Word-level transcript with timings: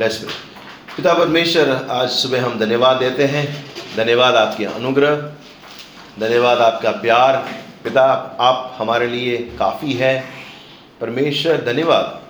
Let's 0.00 0.16
pray 0.16 0.28
पिता 0.96 1.14
परमेश्वर, 1.14 1.86
आज 1.90 2.10
सुबह 2.10 2.44
हम 2.44 2.58
धन्यवाद 2.58 2.96
देते 2.96 3.24
हैं। 3.24 3.66
धन्यवाद 3.96 4.34
आपके 4.34 4.64
अनुग्रह। 4.64 5.16
धन्यवाद 6.20 6.58
आपका 6.58 6.90
प्यार। 6.90 7.36
पिता, 7.84 8.36
आप 8.40 8.74
हमारे 8.78 9.06
लिए 9.06 9.36
काफ़ी 9.58 9.92
है। 9.92 10.24
परमेश्वर, 11.00 11.56
धन्यवाद। 11.56 12.20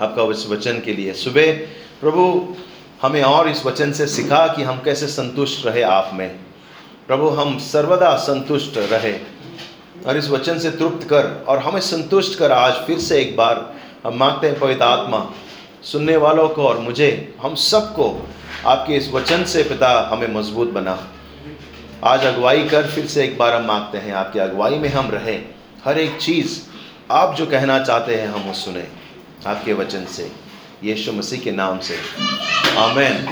आपका 0.00 0.22
उस 0.22 0.48
वचन 0.50 0.80
के 0.80 0.92
लिए। 0.92 1.12
सुबह, 1.12 1.52
प्रभु, 2.00 2.54
हमें 3.02 3.22
और 3.22 3.48
इस 3.48 3.66
वचन 3.66 3.92
से 3.92 4.06
सिखा 4.06 4.46
कि 4.46 4.62
हम 4.62 4.82
कैसे 4.84 5.06
संतुष्ट 5.06 5.66
रहे 5.66 5.82
आप 5.82 6.10
में। 6.14 6.38
प्रभु, 7.06 7.28
हम 7.28 7.58
सर्वदा 7.58 8.16
संतुष्ट 8.16 8.76
रहे 8.76 9.18
और 10.06 10.16
इस 10.16 10.28
वचन 10.28 10.58
से 10.58 10.70
तृप्त 10.70 11.08
कर 11.10 11.44
और 11.48 11.58
हमें 11.58 11.80
संतुष्ट 11.80 12.38
कर 12.38 12.52
आज 12.52 12.72
फिर 12.72 12.98
से 12.98 13.20
एक 13.20 13.36
बार। 13.36 13.74
हम 14.06 14.14
मांगते 14.14 14.46
हैं 14.46 14.58
पवित्र 14.58 14.82
आत्मा। 14.82 15.30
सुनने 15.82 16.16
वालों 16.16 16.48
को 16.48 16.66
और 16.68 16.78
मुझे, 16.78 17.34
हम 17.42 17.54
सबको 17.54 18.28
आपके 18.66 18.94
इस 18.94 19.10
वचन 19.12 19.44
से 19.44 19.62
पिता 19.62 19.90
हमें 20.12 20.28
मज़बूत 20.34 20.70
बना। 20.70 20.98
आज 22.04 22.24
अगुवाई 22.24 22.64
कर 22.64 22.86
फिर 22.86 23.06
से 23.06 23.24
एक 23.24 23.38
बार 23.38 23.54
हम 23.54 23.66
मांगते 23.66 23.98
हैं, 23.98 24.12
आपकी 24.12 24.38
अगुवाई 24.38 24.78
में 24.78 24.88
हम 24.88 25.10
रहें। 25.10 25.44
हर 25.84 25.98
एक 25.98 26.16
चीज़ 26.18 26.58
आप 27.10 27.34
जो 27.36 27.46
कहना 27.46 27.78
चाहते 27.84 28.14
हैं, 28.14 28.28
हम 28.28 28.40
वो 28.40 28.52
सुने 28.54 28.86
आपके 29.46 29.72
वचन 29.72 30.04
से, 30.06 30.30
यीशु 30.84 31.12
मसीह 31.12 31.40
के 31.40 31.52
नाम 31.52 31.78
से। 31.78 31.96
आमेन। 32.78 33.26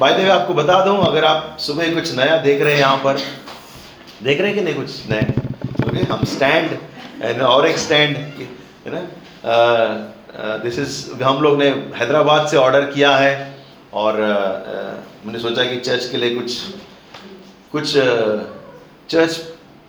भाई 0.00 0.14
देव 0.14 0.30
आपको 0.32 0.54
बता 0.54 0.84
दूँ, 0.84 0.98
अगर 1.06 1.24
आप 1.24 1.56
सुबह 1.60 1.94
कुछ 1.94 2.14
नया 2.16 2.36
देख 2.38 2.62
रहे 2.62 2.72
हैं 2.72 2.80
यहाँ 2.80 2.96
पर, 2.96 3.18
देख 4.22 4.40
रहे 4.40 4.50
हैं 4.50 4.58
कि 4.58 4.64
नहीं 4.64 4.74
कुछ 4.74 5.10
नए 5.10 6.04
हम 6.10 6.24
स्टैंड 6.24 7.42
और 7.42 7.66
एक 7.66 7.78
स्टैंड 7.78 8.16
है 8.16 8.92
ना? 8.94 9.00
दिस 10.40 10.78
इज़ 10.78 11.22
हम 11.22 11.42
लोग 11.42 11.58
ने 11.58 11.68
हैदराबाद 11.96 12.46
से 12.48 12.56
ऑर्डर 12.56 12.84
किया 12.90 13.16
है 13.16 13.32
और 13.92 14.14
uh, 14.14 15.26
मैंने 15.26 15.38
सोचा 15.38 15.64
कि 15.64 15.76
चर्च 15.78 16.04
के 16.10 16.16
लिए 16.16 16.34
कुछ 16.34 16.56
कुछ 17.72 17.92
चर्च 19.10 19.36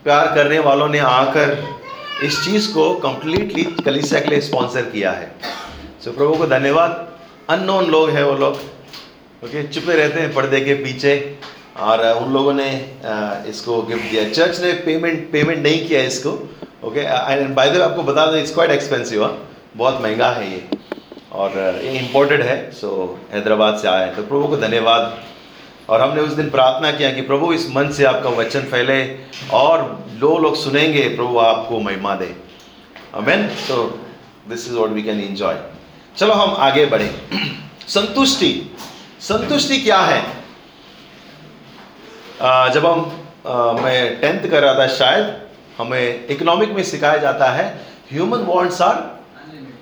प्यार 0.04 0.34
करने 0.36 0.60
वालों 0.60 0.88
ने 0.90 1.00
आकर 1.00 1.58
इस 2.24 2.40
चीज़ 2.46 2.72
को 2.74 2.94
कंप्लीटली 3.04 3.64
कलिसिया 3.86 4.20
के 4.20 4.30
लिए 4.30 4.42
स्पॉन्सर 4.42 4.82
किया 4.82 5.12
है। 5.12 5.32
सो 6.04 6.10
so, 6.10 6.16
प्रभु 6.18 6.34
को 6.36 6.48
धन्यवाद। 6.48 7.08
अननोन 7.50 7.90
लोग 7.92 8.10
हैं 8.10 8.24
वो 8.24 8.34
लोग। 8.34 8.54
ओके 8.54 9.48
okay, 9.48 9.74
चुपे 9.74 9.94
रहते 9.94 10.20
हैं 10.20 10.34
पर्दे 10.34 10.60
के 10.62 10.74
पीछे 10.84 11.14
और 11.80 12.06
उन 12.14 12.34
लोगों 12.34 12.54
ने 12.54 12.70
इसको 13.50 13.82
गिफ्ट 13.84 14.12
दिया। 14.12 14.30
चर्च 14.30 14.60
ने 14.62 14.74
पेमेंट 14.86 15.32
पेमेंट 15.32 15.64
नहीं 15.64 15.88
किया 15.88 16.02
इसको। 16.02 16.32
Okay 16.84 17.00
and 17.00 17.56
by 17.56 17.70
the 17.70 17.76
way 17.76 17.84
आपको 17.84 18.04
बता 18.04 18.26
दें 18.32 18.40
इट्स 18.40 18.54
क्वाइट 18.54 18.72
एक्सपेंसिव 18.72 19.24
हाँ। 19.24 19.34
बहुत 19.78 20.02
महँगा 20.02 20.30
है 20.30 20.52
ये। 20.52 20.70
और 21.32 21.52
ये 21.84 22.00
इम्पोर्टेड 22.00 22.42
है 22.42 22.72
सो 22.72 23.20
हैदराबाद 23.32 23.78
से 23.78 23.88
आया 23.88 24.06
है। 24.06 24.16
तो 24.16 24.24
प्रभु 24.24 24.48
को 24.48 24.58
धन्यवाद। 24.58 25.24
और 25.90 26.02
हमने 26.02 26.22
उस 26.22 26.34
दिन 26.34 26.50
प्रार्थना 26.50 26.92
किया 26.92 27.12
कि 27.12 27.22
प्रभु, 27.22 27.54
इस 27.54 27.70
मन 27.70 27.90
से 27.90 28.06
आपका 28.06 28.30
वचन 28.30 28.62
फैले 28.62 29.20
और 29.54 30.06
लो 30.14 30.38
लोग 30.38 30.56
सुनेंगे, 30.56 31.04
प्रभु 31.10 31.40
आपको 31.40 31.80
महिमा 31.80 32.16
दे। 32.16 32.36
अमेन 33.14 33.48
तो 33.68 34.00
this 34.50 34.68
is 34.68 34.76
what 34.76 34.90
we 34.90 35.04
can 35.04 35.20
enjoy 35.22 35.56
चलो 36.18 36.34
हम 36.34 36.56
आगे 36.60 36.86
बढ़े। 36.86 37.10
संतुष्टि। 37.88 38.76
संतुष्टि 39.20 39.78
क्या 39.82 40.00
है? 40.00 40.22
जब 42.74 42.86
हम 42.86 43.00
मैं 43.84 44.20
टेंथ 44.22 44.50
कर 44.52 44.62
रहा 44.64 44.74
था 44.76 44.88
शायद, 44.88 45.42
हमें 45.78 46.28
इकोनॉमिक 46.28 46.72
में 46.72 46.84
सिखाया 46.84 47.18
जाता 47.18 47.50
है 47.52 47.66
human 48.12 48.38
wants 48.38 48.82
are 48.82 49.21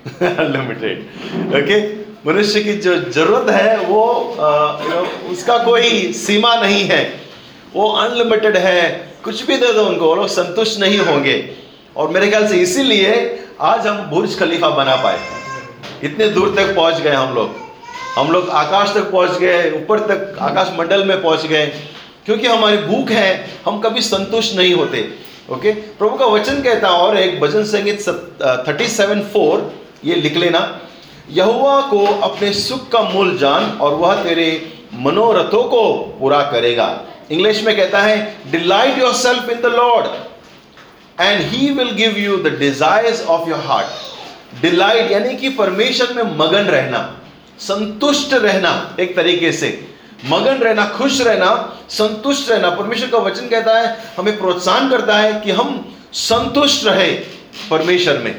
unlimited 0.22 1.54
okay 1.56 1.80
मनुष्य 2.26 2.60
की 2.64 2.72
जो 2.84 2.94
ज़रूरत 3.10 3.50
है 3.50 3.76
वो 3.86 4.02
आ, 4.40 4.48
उसका 5.30 5.56
कोई 5.64 6.12
सीमा 6.12 6.54
नहीं 6.62 6.82
है। 6.84 7.02
वो 7.74 7.88
अनलिमिटेड 7.98 8.56
है। 8.56 8.82
कुछ 9.24 9.46
भी 9.46 9.56
दे 9.56 9.72
दो 9.72 9.84
उनको 9.86 10.06
वो 10.06 10.14
लोग 10.14 10.28
संतुष्ट 10.28 10.80
नहीं 10.80 10.98
होंगे। 10.98 11.36
और 11.96 12.08
मेरे 12.08 12.28
ख्याल 12.28 12.46
से 12.48 12.56
इसीलिए 12.56 13.12
आज 13.60 13.86
हम 13.86 14.02
बुर्ज 14.10 14.38
खलीफा 14.38 14.68
बना 14.76 14.96
पाए। 14.96 15.18
इतने 16.04 16.28
दूर 16.28 16.54
तक 16.56 16.74
पहुँच 16.76 17.00
गए 17.00 17.14
हम 17.14 17.34
लोग। 17.34 17.54
हम 18.16 18.30
लोग 18.32 18.48
आकाश 18.58 18.94
तक 18.94 19.10
पहुँच 19.10 19.38
गए 19.38 19.70
ऊपर 19.72 20.00
तक 20.06 20.36
आकाश 20.40 20.72
मंडल 20.78 21.04
में 21.04 21.20
पहुँच 21.22 21.46
गए। 21.46 21.66
क्योंकि 22.26 22.46
हमारी 22.46 22.76
भूख 22.76 23.10
है 23.10 23.28
हम 23.66 23.80
कभी 23.80 24.00
संतुष्ट 24.02 24.56
नहीं 24.56 24.74
होते। 24.74 25.08
ओके 25.52 25.72
प्रभु 25.98 26.16
का 26.16 26.26
वचन 26.26 26.62
कहता 26.62 26.88
और 26.96 27.18
एक 27.18 27.40
भजन 27.40 27.64
संगीत 27.66 28.08
थर्टी 28.68 28.86
सेवन 28.88 29.20
फोर 29.32 29.70
ये 30.04 30.14
लिख 30.14 30.36
लेना 30.36 30.60
यहुआ 31.30 31.80
को 31.80 32.04
अपने 32.22 32.52
सुख 32.52 32.88
का 32.90 33.00
मूल 33.04 33.36
जान 33.38 33.70
और 33.80 33.94
वह 33.94 34.22
तेरे 34.24 34.48
मनोरथों 34.94 35.62
को 35.64 35.82
पूरा 36.20 36.40
करेगा। 36.42 36.88
इंग्लिश 37.30 37.62
में 37.64 37.76
कहता 37.76 38.00
है 38.02 38.16
delight 38.50 38.98
yourself 39.14 39.48
in 39.48 39.60
the 39.60 39.66
Lord 39.66 40.06
and 41.20 41.42
he 41.42 41.70
will 41.70 41.90
give 41.94 42.16
you 42.18 42.36
the 42.36 42.56
desires 42.58 43.24
of 43.26 43.48
your 43.48 43.60
heart 43.60 44.60
delight 44.62 45.10
यानी 45.10 45.36
कि 45.36 45.48
परमेश्वर 45.48 46.12
में 46.14 46.36
मगन 46.38 46.64
रहना, 46.66 47.00
संतुष्ट 47.58 48.34
रहना 48.34 48.96
एक 49.00 49.14
तरीके 49.16 49.52
से। 49.52 49.68
मगन 50.24 50.56
रहना, 50.56 50.84
खुश 50.88 51.20
रहना, 51.20 51.78
संतुष्ट 51.90 52.50
रहना। 52.50 52.70
परमेश्वर 52.70 53.08
का 53.08 53.18
वचन 53.18 53.48
कहता 53.48 53.78
है, 53.78 53.96
हमें 54.18 54.38
प्रोत्साहन 54.38 54.88
करता 54.90 55.16
है 55.16 55.40
कि 55.40 55.50
हम 55.50 55.96
संतुष्ट 56.12 56.84
रहे 56.84 57.10
परमेश्वर 57.70 58.18
में। 58.18 58.34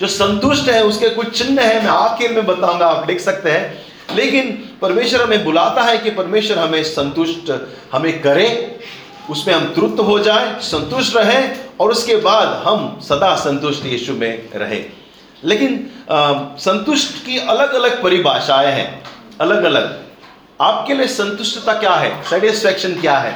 जो 0.00 0.06
संतुष्ट 0.06 0.68
है, 0.68 0.82
उसके 0.84 1.08
कुछ 1.10 1.38
चिन्ह 1.38 1.62
है, 1.62 1.82
मैं 1.82 1.90
आखिर 1.90 2.32
में 2.32 2.46
बताऊँगा, 2.46 2.86
आप 2.86 3.08
लिख 3.08 3.20
सकते 3.20 3.50
हैं। 3.50 4.16
लेकिन 4.16 4.50
परमेश्वर 4.82 5.22
हमें 5.22 5.44
बुलाता 5.44 5.82
है 5.82 5.96
कि 5.98 6.10
परमेश्वर 6.10 6.58
हमें 6.58 6.82
संतुष्ट, 6.84 7.52
हमें 7.92 8.20
करे, 8.22 8.78
उसमें 9.30 9.54
हम 9.54 9.64
तृप्त 9.74 10.00
हो 10.00 10.18
जाए, 10.18 10.54
संतुष्ट 10.62 11.16
रहे, 11.16 11.42
और 11.80 11.90
उसके 11.90 12.16
बाद 12.18 12.48
हम 12.66 12.98
सदा 13.02 13.34
संतुष्ट 13.36 13.86
यीशु 13.86 14.12
में 14.12 14.48
रहे। 14.54 14.84
लेकिन 15.44 15.90
संतुष्ट 16.60 17.24
की 17.26 17.38
अलग 17.38 17.74
अलग 17.74 18.02
परिभाषाएँ 18.02 18.72
हैं 18.72 19.02
अलग 19.40 19.64
अलग 19.64 20.04
आपके 20.60 20.94
लिए 20.94 21.06
संतुष्टता 21.08 21.72
क्या 21.74 21.94
है? 21.94 22.10
सेटिस्फैक्शन 22.24 22.94
क्या 23.00 23.16
है? 23.18 23.34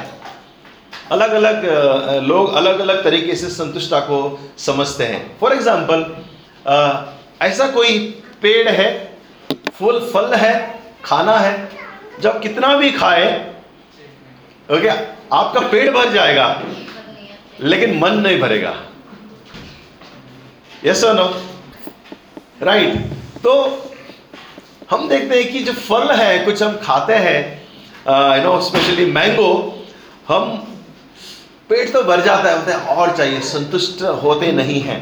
अलग 1.11 1.31
अलग 1.33 1.65
लोग 2.23 2.53
अलग 2.53 2.79
अलग 2.79 3.03
तरीके 3.03 3.35
से 3.35 3.49
संतुष्टता 3.49 3.99
को 4.01 4.17
समझते 4.57 5.03
हैं। 5.03 5.19
फॉर 5.39 5.53
एग्ज़ाम्पल 5.53 6.05
ऐसा 6.65 7.67
कोई 7.71 7.99
पेड़ 8.41 8.69
है, 8.69 8.89
फूल, 9.73 9.99
फल 10.13 10.33
है, 10.35 10.53
खाना 11.03 11.37
है, 11.37 11.69
जब 12.21 12.41
कितना 12.41 12.75
भी 12.77 12.91
खाए, 12.91 13.29
ओके, 14.69 14.89
आपका 15.35 15.59
पेट 15.61 15.89
भर 15.93 16.11
जाएगा, 16.13 16.47
लेकिन 17.61 17.97
मन 17.99 18.17
नहीं 18.19 18.39
भरेगा। 18.39 18.73
यस 20.85 21.03
नो 21.05 21.25
राइट 22.63 22.95
तो 23.43 23.53
हम 24.91 25.07
देखते 25.09 25.35
हैं 25.35 25.51
कि 25.51 25.59
जो 25.59 25.73
फल 25.73 26.11
है, 26.11 26.37
कुछ 26.45 26.61
हम 26.63 26.77
खाते 26.83 27.13
हैं 27.15 27.39
यू 28.37 28.43
नो 28.43 28.59
स्पेशली 28.61 29.05
मैंगो 29.11 29.51
हम, 30.27 30.55
पेट 31.69 31.91
तो 31.93 32.01
भर 32.03 32.21
जाता 32.21 32.49
है 32.49 32.55
हैं, 32.67 32.95
और 32.95 33.15
चाहिए, 33.17 33.39
संतुष्ट 33.41 34.01
होते 34.23 34.51
नहीं 34.51 34.81
हैं। 34.81 34.99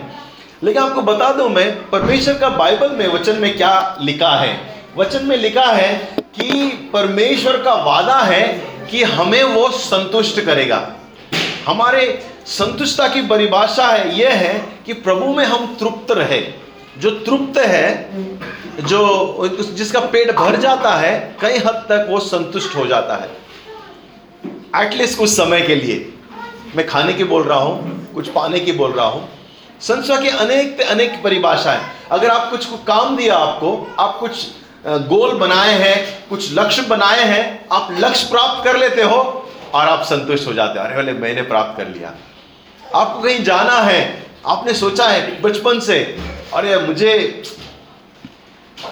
लेकिन 0.64 0.82
आपको 0.84 1.02
बता 1.02 1.32
दूँ 1.34 1.50
मैं, 1.50 1.90
परमेश्वर 1.90 2.38
का 2.38 2.50
बाइबल 2.50 2.90
में, 2.90 3.08
वचन 3.08 3.36
में 3.36 3.58
क्या 3.58 3.98
लिखा 4.02 4.30
है? 4.30 4.76
वचन 4.98 5.26
में 5.26 5.38
लिखा 5.38 5.66
है 5.66 6.16
कि 6.20 6.68
परमेश्वर 6.94 7.58
का 7.58 7.74
वादा 7.74 8.20
है 8.20 8.44
कि 8.92 9.04
हमें 9.04 9.44
वो 9.44 9.70
संतुष्ट 9.70 10.42
करेगा। 10.42 10.96
हमारे 11.66 12.24
संतुष्टता 12.46 13.08
की 13.08 13.22
परिभाषा 13.22 13.88
है, 13.88 14.20
यह 14.20 14.34
है 14.34 14.54
कि 14.86 14.94
प्रभु 14.94 15.26
में 15.26 15.46
हम 15.46 15.78
तृप्त 15.80 16.12
रहे। 16.12 16.42
जो 16.98 17.10
तृप्त 17.10 17.58
है, 17.58 18.10
जो 18.82 19.48
जिसका 19.78 20.00
पेट 20.00 20.36
भर 20.36 20.56
जाता 20.56 20.96
है, 20.96 21.36
कई 21.42 21.58
हद 21.58 21.86
तक 21.90 22.08
वो 22.10 22.20
संतुष्ट 22.20 22.76
हो 22.76 22.86
जाता 22.86 23.16
है। 23.16 23.30
एटलीस्ट 24.86 25.18
कुछ 25.20 25.30
समय 25.30 25.62
के 25.62 25.76
लिए। 25.76 26.14
मैं 26.76 26.88
खाने 26.88 27.14
की 27.14 27.24
बोल 27.24 27.44
रहा 27.44 27.60
हूँ, 27.60 28.14
कुछ 28.14 28.28
पाने 28.28 28.60
की 28.60 28.72
बोल 28.72 28.92
रहा 28.92 29.06
हूँ। 29.06 29.39
संस्था 29.82 30.20
की 30.22 30.30
अनेक 30.30 30.78
पे 30.78 30.84
अनेक 30.84 31.22
परिभाषाएँ 31.24 31.82
अगर 32.12 32.30
आप 32.30 32.50
कुछ 32.52 32.66
को 32.66 32.78
काम 32.86 33.16
दिया 33.18 33.36
आपको, 33.36 33.96
आप 34.00 34.18
कुछ 34.20 34.48
गोल 35.08 35.38
बनाए 35.38 35.74
हैं, 35.74 36.28
कुछ 36.30 36.52
लक्ष्य 36.54 36.82
बनाए 36.82 37.24
हैं, 37.24 37.68
आप 37.72 37.88
लक्ष्य 38.00 38.28
प्राप्त 38.32 38.64
कर 38.64 38.78
लेते 38.78 39.04
हो 39.04 39.18
और 39.74 39.88
आप 39.88 40.04
संतुष्ट 40.04 40.48
हो 40.48 40.54
जाते 40.54 40.80
हो। 40.80 40.86
अरे 40.86 40.96
वाले, 40.96 41.14
मैंने 41.14 41.42
प्राप्त 41.42 41.78
कर 41.78 41.88
लिया। 41.88 42.14
आपको 42.96 43.22
कहीं 43.22 43.44
जाना 43.44 43.78
है, 43.82 44.26
आपने 44.48 44.74
सोचा 44.74 45.08
है 45.08 45.42
बचपन 45.42 45.80
से, 45.80 46.00
अरे 46.54 46.78
मुझे 46.78 47.44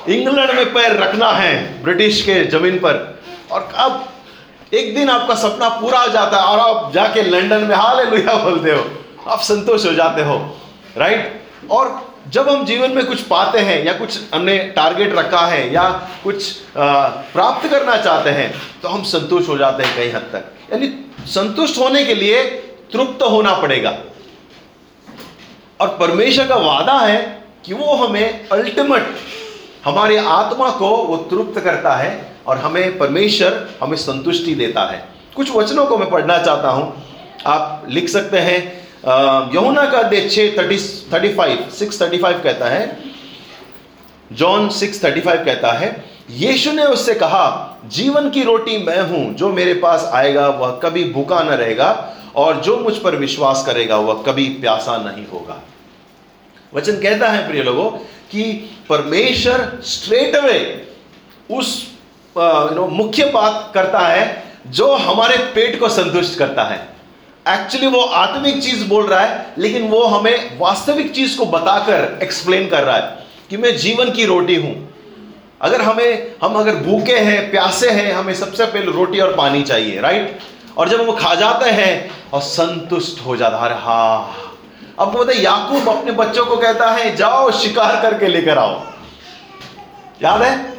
इंग्लैंड 0.09 0.51
में 0.51 0.73
पैर 0.73 0.97
रखना 0.97 1.31
है 1.31 1.83
ब्रिटिश 1.83 2.21
के 2.21 2.43
ज़मीन 2.47 2.77
पर, 2.79 3.19
और 3.51 3.71
अब 3.75 4.07
एक 4.73 4.95
दिन 4.95 5.09
आपका 5.09 5.35
सपना 5.37 5.69
पूरा 5.71 5.99
हो 5.99 6.07
जाता 6.07 6.37
है 6.37 6.43
और 6.43 6.59
आप 6.59 6.91
जाके 6.93 7.21
लंदन 7.21 7.63
में 7.63 7.75
हाल 7.75 8.05
बोलते 8.05 8.71
हो। 8.71 8.85
आप 9.27 9.41
संतोष 9.41 9.85
हो 9.85 9.93
जाते 9.93 10.21
हो। 10.21 10.37
राइट 10.97 11.69
और 11.71 12.05
जब 12.27 12.49
हम 12.49 12.65
जीवन 12.65 12.91
में 12.91 13.05
कुछ 13.05 13.21
पाते 13.23 13.59
हैं 13.59 13.83
या 13.85 13.93
कुछ 13.93 14.19
हमने 14.33 14.57
टारगेट 14.75 15.13
रखा 15.15 15.45
है 15.47 15.73
या 15.73 15.89
कुछ 16.23 16.51
प्राप्त 16.77 17.69
करना 17.69 17.95
चाहते 17.97 18.29
हैं 18.29 18.53
तो 18.81 18.89
हम 18.89 19.03
संतुष्ट 19.03 19.49
हो 19.49 19.57
जाते 19.57 19.83
हैं 19.83 19.95
कई 19.95 20.09
हद 20.09 20.29
तक। 20.33 20.73
यानी 20.73 20.93
संतुष्ट 21.27 21.77
होने 21.77 22.03
के 22.05 22.15
लिए 22.15 22.43
तृप्त 22.93 23.23
होना 23.23 23.53
पड़ेगा। 23.53 23.97
और 25.81 25.87
परमेश्वर 25.99 26.47
का 26.47 26.55
वादा 26.55 26.99
है 26.99 27.17
कि 27.65 27.73
वो 27.73 27.95
हमें 27.95 28.47
अल्टीमेट 28.49 29.15
हमारी 29.85 30.17
आत्मा 30.17 30.69
को 30.69 30.89
वो 30.97 31.17
तृप्त 31.31 31.59
करता 31.59 31.95
है 31.95 32.35
और 32.47 32.57
हमें 32.57 32.97
परमेश्वर 32.97 33.67
हमें 33.81 33.97
संतुष्टि 33.97 34.55
देता 34.55 34.85
है। 34.91 35.03
कुछ 35.35 35.51
वचनों 35.51 35.85
को 35.85 35.97
मैं 35.97 36.09
पढ़ना 36.09 36.37
चाहता 36.37 36.69
हूँ। 36.69 36.93
आप 37.45 37.85
लिख 37.89 38.09
सकते 38.09 38.39
हैं 38.39 38.59
यमुना 39.07 39.85
का 39.85 39.97
अध्यक्ष 39.97 40.35
छः 40.35 40.57
thirty 40.57 40.77
thirty 41.13 41.33
five 41.33 41.69
six 41.69 42.01
thirty 42.01 42.17
five 42.17 42.41
कहता 42.43 42.69
है। 42.69 42.97
जॉन 44.33 44.69
सिक्स 44.69 45.03
थर्टी 45.03 45.21
फाइव 45.21 45.45
कहता 45.45 45.71
है, 45.71 46.05
यीशु 46.29 46.71
ने 46.71 46.83
उससे 46.83 47.13
कहा, 47.13 47.79
जीवन 47.85 48.29
की 48.29 48.43
रोटी 48.43 48.77
मैं 48.77 48.99
हूँ, 49.01 49.33
जो 49.33 49.49
मेरे 49.49 49.73
पास 49.73 50.09
आएगा, 50.13 50.47
वह 50.47 50.79
कभी 50.83 51.03
भूखा 51.03 51.43
न 51.43 51.49
रहेगा, 51.49 52.13
और 52.35 52.59
जो 52.61 52.77
मुझ 52.77 52.95
पर 52.97 53.15
विश्वास 53.15 53.63
करेगा, 53.65 53.97
वह 53.97 54.23
कभी 54.23 54.45
प्यासा 54.45 54.97
नहीं 54.97 55.25
होगा। 55.27 55.61
वचन 56.73 56.99
कहता 56.99 57.29
है, 57.29 57.47
प्रिय 57.47 57.63
लोगों, 57.63 57.89
कि 58.31 58.43
परमेश्वर 58.89 59.79
स्ट्रेट 59.83 60.35
अवे 60.35 60.87
उस 61.51 61.91
नो 62.35 62.87
मुख्य 62.87 63.25
बात 63.25 63.71
करता 63.73 63.99
है, 63.99 64.43
जो 64.67 64.93
हमारे 64.93 65.37
पेट 65.37 65.79
को 65.79 65.89
संतुष्ट 65.89 66.39
करता 66.39 66.63
है। 66.63 66.96
एक्चुअली 67.47 67.87
वो 67.87 67.99
आत्मिक 67.99 68.61
चीज़ 68.63 68.87
बोल 68.87 69.05
रहा 69.05 69.19
है, 69.19 69.45
लेकिन 69.57 69.87
वो 69.87 70.03
हमें 70.03 70.59
वास्तविक 70.59 71.11
चीज़ 71.11 71.37
को 71.37 71.45
बताकर 71.45 72.19
एक्सप्लेन 72.23 72.67
कर 72.69 72.83
रहा 72.83 72.95
है 72.95 73.25
कि 73.49 73.57
मैं 73.57 73.77
जीवन 73.77 74.11
की 74.11 74.25
रोटी 74.25 74.55
हूँ। 74.55 74.93
अगर 75.61 75.81
हमें, 75.81 76.35
हम 76.43 76.53
अगर 76.53 76.75
भूखे 76.75 77.17
हैं, 77.17 77.51
प्यासे 77.51 77.89
हैं, 77.89 78.13
हमें 78.13 78.33
सबसे 78.33 78.65
पहले 78.65 78.91
रोटी 78.91 79.19
और 79.19 79.35
पानी 79.35 79.63
चाहिए 79.63 80.01
राइट 80.01 80.39
और 80.77 80.89
जब 80.89 81.01
हम 81.01 81.15
खा 81.15 81.35
जाते 81.35 81.69
हैं, 81.69 82.11
और 82.33 82.41
संतुष्ट 82.41 83.25
हो 83.25 83.35
जाता 83.37 83.57
है 83.57 83.73
हा। 83.73 84.33
आपको 84.99 85.23
पता 85.23 85.31
याकूब 85.31 85.89
अपने 85.89 86.11
बच्चों 86.11 86.45
को 86.45 86.57
कहता 86.57 86.89
है, 86.91 87.15
जाओ, 87.15 87.51
शिकार 87.51 88.01
करके 88.01 88.27
लेकर 88.27 88.57
आओ। 88.57 88.81
याद 90.23 90.41
है? 90.41 90.73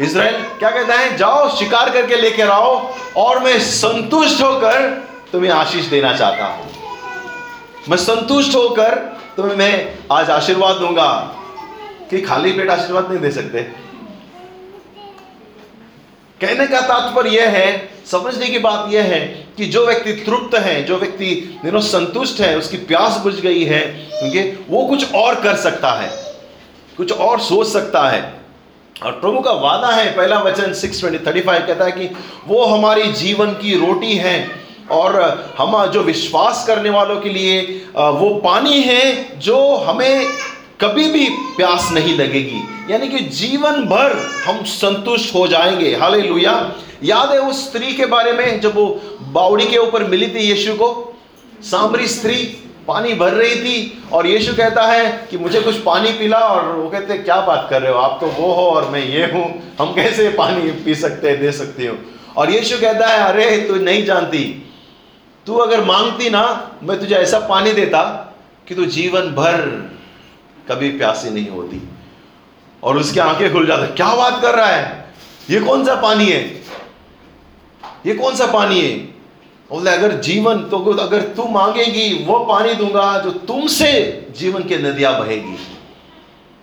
इसराइल 0.00 0.34
क्या 0.58 0.70
कहता 0.70 0.94
है? 0.94 1.16
जाओ, 1.16 1.56
शिकार 1.56 1.90
करके 1.90 2.16
लेकर 2.16 2.50
आओ, 2.50 2.94
और 3.16 3.38
मैं 3.38 3.58
संतुष्ट 3.60 4.42
होकर 4.42 5.11
तुम्हें 5.32 5.50
आशीष 5.50 5.84
देना 5.84 6.16
चाहता 6.16 6.46
हूँ। 6.46 6.72
मैं 7.88 7.96
संतुष्ट 7.96 8.54
होकर 8.54 8.94
तुम्हें 9.36 9.56
मैं 9.56 9.94
आज 10.12 10.30
आशीर्वाद 10.30 10.76
दूँगा। 10.76 11.38
कि 12.10 12.20
खाली 12.20 12.52
पेट 12.52 12.70
आशीर्वाद 12.70 13.08
नहीं 13.08 13.20
दे 13.20 13.30
सकते। 13.30 13.62
कहने 16.40 16.66
का 16.66 16.80
तात्पर्य 16.80 17.30
यह 17.30 17.48
है, 17.48 17.90
समझने 18.06 18.46
की 18.46 18.58
बात 18.58 18.92
यह 18.92 19.02
है 19.02 19.48
कि 19.56 19.66
जो 19.66 19.86
व्यक्ति 19.86 20.12
तृप्त 20.12 20.58
है, 20.58 20.82
जो 20.82 20.98
व्यक्ति 20.98 21.60
संतुष्ट 21.66 22.40
है, 22.40 22.58
उसकी 22.58 22.76
प्यास 22.76 23.16
बुझ 23.16 23.34
गई 23.34 23.64
है 23.64 23.80
वो 24.68 24.86
कुछ 24.86 25.14
और 25.14 25.34
कर 25.34 25.56
सकता 25.56 25.90
है, 25.92 26.34
कुछ 26.96 27.12
और 27.12 27.40
सोच 27.40 27.66
सकता 27.66 28.08
है। 28.08 28.40
और 29.02 29.12
प्रभु 29.12 29.40
का 29.40 29.52
वादा 29.52 29.88
है, 29.88 30.16
पहला 30.16 30.38
वचन 30.38 30.72
सिक्स 30.72 31.00
ट्वेंटी 31.00 31.26
थर्टी 31.26 31.40
फाइव 31.40 31.66
कहता 31.66 31.84
है 31.84 31.92
कि 31.92 32.16
वो 32.46 32.64
हमारी 32.64 33.12
जीवन 33.12 33.50
की 33.50 33.86
रोटी 33.86 34.14
है 34.14 34.61
और 34.90 35.44
हम 35.58 35.86
जो 35.86 36.02
विश्वास 36.02 36.64
करने 36.66 36.90
वालों 36.90 37.20
के 37.20 37.28
लिए 37.28 37.60
वो 37.96 38.40
पानी 38.44 38.80
है 38.80 39.38
जो 39.38 39.74
हमें 39.74 40.26
कभी 40.80 41.08
भी 41.08 41.28
प्यास 41.30 41.90
नहीं 41.92 42.18
लगेगी। 42.18 42.92
यानी 42.92 43.08
कि 43.08 43.18
जीवन 43.18 43.72
भर 43.72 44.30
हम 44.46 44.64
संतुष्ट 44.64 45.34
हो 45.34 45.48
जाएँगे। 45.48 45.96
हाले 45.96 46.18
याद 47.04 47.30
है 47.30 47.38
उस 47.38 47.68
स्त्री 47.68 47.94
के 47.94 48.06
बारे 48.06 48.32
में, 48.32 48.60
जब 48.60 48.74
वो 48.74 49.00
बावड़ी 49.22 49.66
के 49.66 49.78
ऊपर 49.78 50.04
मिली 50.04 50.26
थी 50.26 50.40
यीशु 50.40 50.74
को? 50.74 51.16
सामरी 51.62 52.06
स्त्री, 52.06 52.58
पानी 52.88 53.14
भर 53.14 53.32
रही 53.32 53.56
थी 53.56 54.02
और 54.12 54.26
यीशु 54.26 54.52
कहता 54.54 54.82
है 54.82 55.26
कि 55.30 55.38
मुझे 55.38 55.60
कुछ 55.60 55.76
पानी 55.76 56.10
पिला 56.10 56.38
और 56.38 56.76
वो 56.76 56.90
कहते, 56.90 57.18
क्या 57.18 57.40
बात 57.40 57.66
कर 57.70 57.82
रहे 57.82 57.92
हो? 57.92 57.98
आप 57.98 58.18
तो 58.20 58.26
वो 58.26 58.52
हो 58.52 58.62
और 58.62 58.88
मैं 58.88 59.06
ये 59.06 59.24
हूँ। 59.24 59.74
हम 59.80 59.94
कैसे 59.94 60.28
पानी 60.28 60.70
पी 60.70 60.94
सकते 60.94 61.28
हैं 61.28 61.40
दे 61.40 61.52
सकते 61.52 61.86
हो? 61.86 61.96
और 62.36 62.50
यीशु 62.50 62.78
कहता 62.78 63.06
है, 63.06 63.18
अरे, 63.18 63.56
तू 63.56 63.74
नहीं 63.74 64.04
जानती। 64.04 64.71
तू 65.46 65.54
अगर 65.54 65.84
मांगती 65.84 66.30
ना, 66.30 66.70
मैं 66.82 67.00
तुझे 67.00 67.14
ऐसा 67.14 67.38
पानी 67.38 67.72
देता 67.72 68.34
कि 68.68 68.74
तू 68.74 68.84
जीवन 68.84 69.20
भर 69.20 69.60
कभी 70.68 70.90
प्यासी 70.90 71.30
नहीं 71.30 71.48
होती। 71.48 71.88
और 72.82 72.96
उसकी 72.96 73.20
आँखें 73.20 73.52
खुल 73.52 73.66
जाती। 73.66 73.94
क्या 73.94 74.14
बात 74.14 74.42
कर 74.42 74.54
रहा 74.54 74.66
है? 74.66 75.12
ये 75.50 75.60
कौन 75.60 75.84
सा 75.84 75.94
पानी 75.94 76.26
है? 76.26 76.62
ये 78.06 78.14
कौन 78.14 78.36
सा 78.36 78.46
पानी 78.46 78.80
है? 78.80 78.98
बोले, 79.70 79.90
अगर 79.90 80.12
जीवन 80.12 80.58
तो 80.58 80.78
अगर 80.78 81.22
तू 81.22 81.48
मांगेगी, 81.48 82.24
वो 82.24 82.38
पानी 82.38 82.74
दूँगा 82.74 83.18
जो 83.18 83.30
तुमसे 83.30 84.26
जीवन 84.36 84.62
के 84.62 84.78
नदियाँ 84.78 85.26
बहेगी। 85.26 85.56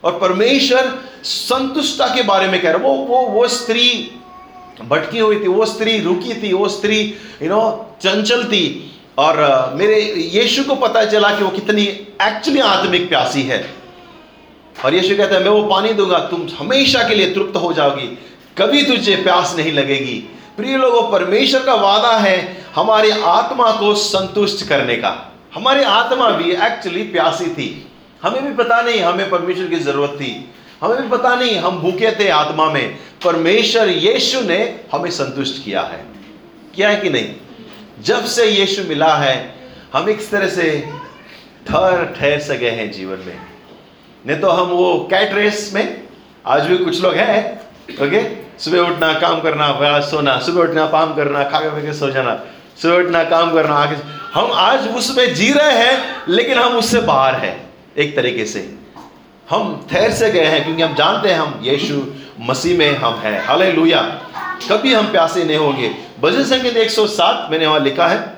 और 0.04 0.20
परमेश्वर 0.20 1.00
संतुष्टता 1.24 2.08
के 2.08 2.22
बारे 2.22 2.48
में 2.48 2.62
कह 2.62 2.72
रहा 2.72 2.88
वो 2.88 2.94
वो 2.94 3.22
वो 3.22 3.48
स्त्री 3.48 4.19
भटकी 4.88 5.20
हुई 5.20 5.36
थी, 5.36 5.48
वो 5.48 5.66
स्त्री 5.66 6.00
रुकी 6.00 6.34
थी, 6.34 6.54
वो 6.54 6.70
स्त्री 6.70 7.14
यू 7.42 7.50
नो 7.50 7.92
चंचल 8.02 8.44
थी। 8.44 8.86
और 9.18 9.36
मेरे 9.76 10.02
यीशु 10.34 10.64
को 10.64 10.76
पता 10.76 11.06
चला 11.06 11.36
कि 11.36 11.44
वो 11.44 11.50
कितनी 11.50 11.84
एक्चुअली 12.22 12.60
आत्मिक 12.60 13.10
प्यासी 13.10 13.42
है। 13.42 13.74
और 14.86 14.96
यीशु 14.96 15.18
कहता 15.18 15.36
है, 15.36 15.44
मैं 15.44 15.52
वो 15.52 15.64
पानी 15.64 15.94
दूँगा, 15.94 16.20
तुम 16.20 16.48
हमेशा 16.60 17.08
के 17.08 17.16
लिए 17.16 17.34
तृप्त 17.34 17.58
हो 17.58 17.74
जाओगी, 17.74 18.18
कभी 18.58 18.84
तुझे 18.84 19.16
प्यास 19.16 19.56
नहीं 19.58 19.72
लगेगी। 19.72 20.30
प्रिय 20.58 20.78
लोगों, 20.78 21.12
परमेश्वर 21.12 21.64
का 21.64 21.74
वादा 21.74 22.18
है 22.18 22.66
हमारी 22.76 23.10
आत्मा 23.10 23.72
को 23.72 23.96
संतुष्ट 23.96 24.68
करने 24.68 24.96
का। 24.96 25.34
हमारी 25.56 25.84
आत्मा 25.84 26.30
भी 26.30 26.52
एक्चुअली 26.52 27.04
प्यासी 27.04 27.46
थी। 27.46 27.88
हमें 28.24 28.46
भी 28.46 28.64
पता 28.64 28.82
नहीं, 28.82 29.00
हमें 29.00 29.30
परमेश्वर 29.30 29.66
की 29.66 29.76
ज़रूरत 29.76 30.10
थी। 30.10 30.50
हमें 30.82 31.02
भी 31.02 31.10
पता 31.10 31.36
नहीं, 31.36 31.58
हम 31.58 31.80
भूखे 31.80 32.12
थे 32.12 32.30
आत्मा 32.30 32.66
में, 32.72 32.98
परमेश्वर 33.26 33.90
यीशु 33.90 34.42
ने 34.42 34.80
हमें 34.92 35.12
संतुष्ट 35.12 35.66
किया 35.66 35.82
है। 35.82 36.06
किया 36.76 36.90
है 36.90 36.96
कि 36.96 37.10
नहीं? 37.10 37.36
जब 38.04 38.26
से 38.26 38.46
यीशु 38.46 38.84
मिला 38.84 39.16
है, 39.16 39.56
हम 39.94 40.10
इस 40.10 40.32
तरह 40.32 40.50
से 40.50 40.90
ठहर 41.68 42.06
ठहर 42.06 42.40
से 42.40 42.58
गए 42.58 42.70
हैं 42.70 42.92
जीवन 42.92 43.18
में। 43.18 43.40
नहीं 44.28 44.40
तो 44.40 44.50
हम 44.50 44.68
वो 44.68 45.08
कैट 45.12 45.34
रेस 45.34 45.72
में, 45.74 46.04
आज 46.46 46.62
भी 46.62 46.78
कुछ 46.78 47.02
लोग 47.02 47.14
हैं, 47.14 47.62
ओके? 47.94 48.24
सुबह 48.60 48.80
उठना, 48.80 49.14
काम 49.14 49.42
करना 49.42 50.00
सोना, 50.00 50.40
सुबह 50.40 50.62
उठना 50.62 50.88
काम 50.88 51.16
करना, 51.16 51.44
खा 51.44 51.60
के 51.60 51.94
सो 51.94 52.10
जाना, 52.10 52.44
सुबह 52.82 52.96
उठना, 52.96 53.24
काम 53.24 53.54
करना 53.54 53.76
आगे 53.76 53.96
हम 54.34 54.52
आज 54.54 54.96
उसमें 54.96 55.34
जी 55.36 55.52
रहे 55.54 55.72
हैं, 55.72 56.24
लेकिन 56.30 56.58
हम 56.58 56.78
उससे 56.78 57.00
बाहर 57.02 57.36
हैं, 57.36 57.70
एक 57.98 58.16
तरीके 58.16 58.46
से। 58.46 58.79
हम 59.50 59.88
ठहर 59.92 60.12
से 60.12 60.32
गए 60.32 60.46
हैं 60.46 60.64
क्योंकि 60.64 60.82
हम 60.82 60.94
जानते 60.96 61.30
हैं 61.30 61.40
हम 61.40 61.60
यीशु 61.64 62.02
मसीह 62.40 62.78
में 62.78 62.96
हम 62.96 63.14
हैं। 63.14 63.46
हाले 63.46 63.72
कभी 64.70 64.94
हम 64.94 65.12
प्यासे 65.12 65.44
नहीं 65.44 65.58
होंगे। 65.58 65.96
भजन 66.22 66.44
संगीत 66.44 66.78
107 66.78 67.48
मैंने 67.52 67.68
वहाँ 67.68 67.80
लिखा 67.80 68.08
है। 68.08 68.38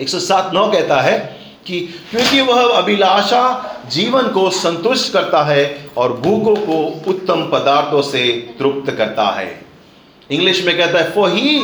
107 0.00 0.52
नौ 0.54 0.70
कहता 0.70 1.00
है 1.00 1.18
कि 1.66 1.80
क्योंकि 2.10 2.40
वह 2.40 2.76
अभिलाषा 2.76 3.42
जीवन 3.90 4.28
को 4.28 4.50
संतुष्ट 4.50 5.12
करता 5.12 5.42
है 5.44 5.90
और 5.96 6.12
भूखों 6.12 6.56
को 6.56 7.10
उत्तम 7.10 7.42
पदार्थों 7.52 8.02
से 8.02 8.26
तृप्त 8.58 8.90
करता 8.90 9.26
है। 9.30 9.64
इंग्लिश 10.30 10.64
में 10.64 10.76
कहता 10.78 10.98
है 10.98 11.10
for 11.10 11.30
he 11.30 11.60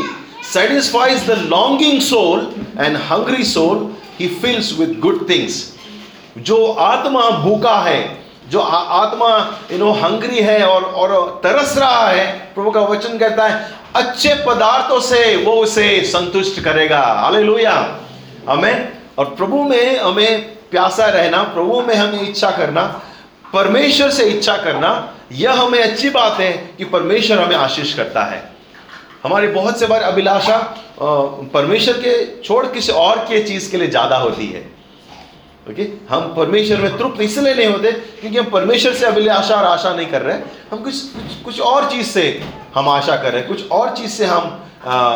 satisfies 0.53 1.27
the 1.27 1.31
longing 1.31 2.01
soul 2.01 2.55
and 2.81 2.97
hungry 2.97 3.45
soul 3.45 3.95
he 4.21 4.29
fills 4.29 4.79
with 4.79 4.99
good 4.99 5.29
things 5.31 5.75
जो 6.39 6.67
आत्मा 6.73 7.31
भूखा 7.31 7.79
है 7.81 8.26
जो 8.49 8.61
आ, 8.61 8.79
आत्मा 8.79 9.29
यू 9.73 9.79
नो 9.79 9.91
हंग्री 9.95 10.41
है 10.41 10.67
और 10.67 10.85
और 10.85 11.41
तरस 11.45 11.77
रहा 11.79 12.09
है 12.09 12.27
प्रभु 12.55 12.71
का 12.71 12.81
वचन 12.83 13.19
कहता 13.19 13.47
है 13.47 13.75
अच्छे 13.97 14.35
पदार्थों 14.47 15.01
से 15.03 15.21
वो 15.37 15.53
उसे 15.63 15.89
संतुष्ट 16.07 16.61
करेगा। 16.61 17.01
हालेलुया 17.21 17.75
हमें 18.49 18.93
और 19.19 19.35
प्रभु 19.35 19.63
में 19.65 19.99
हमें 19.99 20.43
प्यासा 20.71 21.07
रहना 21.09 21.43
प्रभु 21.55 21.81
में 21.83 21.95
हमें 21.95 22.21
इच्छा 22.21 22.51
करना 22.51 22.83
परमेश्वर 23.53 24.11
से 24.11 24.25
इच्छा 24.27 24.57
करना 24.59 24.91
यह 25.33 25.61
हमें 25.61 25.83
अच्छी 25.83 26.11
बात 26.11 26.41
है 26.41 26.53
कि 26.79 26.85
परमेश्वर 26.87 27.39
हमें 27.39 27.57
आशीष 27.57 27.95
करता 27.95 28.25
है। 28.25 28.43
हमारी 29.23 29.47
बहुत 29.49 29.79
से 29.81 29.87
बार 29.87 30.03
अभिलाषा 30.03 30.59
परमेश्वर 31.01 31.95
के 31.99 32.15
छोड़ 32.43 32.67
किसी 32.67 32.93
और 32.95 33.19
के 33.29 33.43
चीज़ 33.45 33.71
के 33.71 33.77
लिए 33.77 33.89
ज़्यादा 33.89 34.17
होती 34.19 34.47
है। 34.47 34.65
ओके 35.71 35.83
हम 36.11 36.35
परमेश्वर 36.35 36.81
में 36.81 36.97
तृप्त 36.99 37.21
इसलिए 37.21 37.55
नहीं 37.55 37.67
होते 37.67 37.93
क्योंकि 37.93 38.39
हम 38.39 38.51
परमेश्वर 38.51 38.93
से 38.95 39.07
अभिलाषा 39.07 39.55
और 39.57 39.65
आशा 39.65 39.95
नहीं 39.95 40.07
कर 40.07 40.23
रहे 40.23 40.37
हम 40.71 40.83
कुछ 40.83 41.01
कुछ 41.15 41.43
कुछ 41.45 41.61
और 41.61 41.91
चीज़ 41.91 42.07
से 42.07 42.23
हम 42.75 42.89
आशा 42.89 43.17
कर 43.17 43.33
रहे 43.33 43.41
हैं। 43.41 43.49
कुछ 43.49 43.71
और 43.71 43.91
चीज़ 43.97 44.11
से 44.11 44.27
हम 44.27 44.45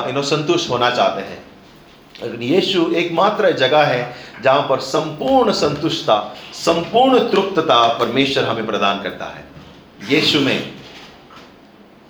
यू 0.07 0.12
नो 0.12 0.23
संतुष्ट 0.23 0.71
होना 0.71 0.90
चाहते 0.90 1.23
हैं। 1.23 2.38
यीशु 2.40 2.90
एकमात्र 2.92 3.50
जगह 3.57 3.85
है 3.85 4.16
जहाँ 4.42 4.66
पर 4.69 4.80
संपूर्ण 4.80 5.52
संतुष्टता, 5.52 6.16
संपूर्ण 6.54 7.19
तृप्तता 7.30 7.87
परमेश्वर 7.99 8.45
हमें 8.45 8.66
प्रदान 8.66 9.02
करता 9.02 9.25
है। 9.26 9.45
यीशु 10.11 10.40
में। 10.40 10.73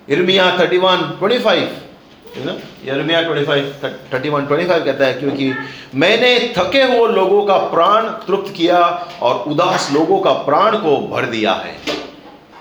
इर्मिया 0.09 0.51
थर्टी 0.59 0.79
वन 0.79 1.03
ट्वेंटी 1.19 1.39
फाइव 1.39 1.77
कहता 4.79 5.07
है 5.07 5.13
क्योंकि 5.15 5.53
मैंने 5.95 6.39
थके 6.59 6.83
हुए 6.83 7.09
लोगों 7.13 7.43
का 7.45 7.57
प्राण 7.71 8.03
तृप्त 8.27 8.53
किया 8.57 8.79
और 9.23 9.45
उदास 9.47 9.89
लोगों 9.93 10.19
का 10.21 10.33
प्राण 10.45 10.77
को 10.77 10.97
भर 11.09 11.27
दिया 11.27 11.53
है। 11.55 11.75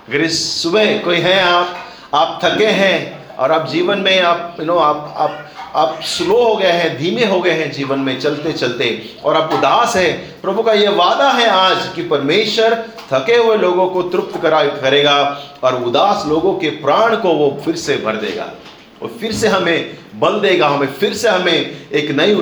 अगर 0.09 0.21
इस 0.21 0.63
सुबह 0.63 0.97
कोई 0.99 1.17
है 1.17 1.39
आप 1.41 1.75
आप 2.13 2.39
थके 2.43 2.67
हैं 2.79 3.35
और 3.37 3.51
आप 3.51 3.67
जीवन 3.67 3.99
में 3.99 4.19
आप 4.21 4.55
यू 4.59 4.65
नो 4.65 4.77
आप 4.77 5.13
आप 5.17 5.45
आप 5.75 5.99
स्लो 6.01 6.37
हो 6.43 6.55
गए 6.55 6.71
हैं, 6.71 6.97
धीमे 6.97 7.25
हो 7.25 7.39
गए 7.41 7.51
हैं 7.51 7.71
जीवन 7.71 7.99
में 7.99 8.19
चलते 8.19 8.53
चलते 8.53 8.87
और 9.23 9.35
आप 9.35 9.53
उदास 9.53 9.95
है, 9.95 10.11
प्रभु 10.41 10.63
का 10.63 10.73
यह 10.73 10.89
वादा 10.89 11.29
है 11.31 11.47
आज 11.49 11.89
कि 11.95 12.03
परमेश्वर 12.03 12.75
थके 13.13 13.35
हुए 13.35 13.57
लोगों 13.57 13.87
को 13.89 14.01
तृप्त 14.01 14.41
करा, 14.41 14.63
करेगा 14.63 15.17
और 15.63 15.83
उदास 15.83 16.25
लोगों 16.27 16.53
के 16.53 16.69
प्राण 16.69 17.15
को 17.15 17.33
वो 17.33 17.49
फिर 17.65 17.75
से 17.75 17.97
भर 17.97 18.15
देगा। 18.15 18.51
वो 19.01 19.07
फिर 19.19 19.31
से 19.31 19.47
हमें 19.47 19.97
बल 20.15 20.39
देगा, 20.39 20.67
हमें 20.67 20.87
फिर 20.89 21.13
से 21.13 21.29
हमें 21.29 21.87
एक 21.91 22.11
नई 22.11 22.31
यू 22.31 22.41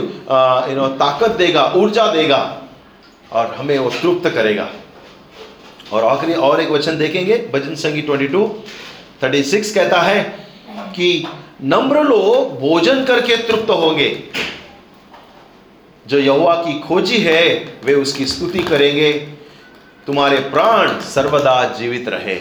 नो 0.75 0.87
ताकत 0.97 1.35
देगा, 1.37 1.65
ऊर्जा 1.75 2.05
देगा 2.11 2.61
और 3.31 3.53
हमें 3.55 3.77
वो 3.79 3.89
तृप्त 3.91 4.29
करेगा। 4.29 4.69
और 5.93 6.03
आखिरी 6.03 6.33
और 6.33 6.61
एक 6.61 6.69
वचन 6.69 6.97
देखेंगे, 6.97 7.37
भजन 7.53 7.75
संगी 7.75 8.01
ट्वेंटी 8.01 8.27
टू 8.27 8.47
थर्टी 9.23 9.43
सिक्स 9.43 9.73
कहता 9.73 10.01
है 10.01 10.23
कि 10.95 11.27
नम्र 11.63 12.03
लोग 12.03 12.59
भोजन 12.59 13.03
करके 13.05 13.37
तृप्त 13.37 13.69
होंगे। 13.69 14.09
जो 16.05 16.19
यहुआ 16.19 16.55
की 16.55 16.79
खोजी 16.79 17.17
है, 17.17 17.43
वे 17.85 17.93
उसकी 17.93 18.25
स्तुति 18.25 18.63
करेंगे। 18.63 19.11
तुम्हारे 20.07 20.37
प्राण 20.39 20.99
सर्वदा 21.05 21.63
जीवित 21.69 22.07
रहे। 22.07 22.39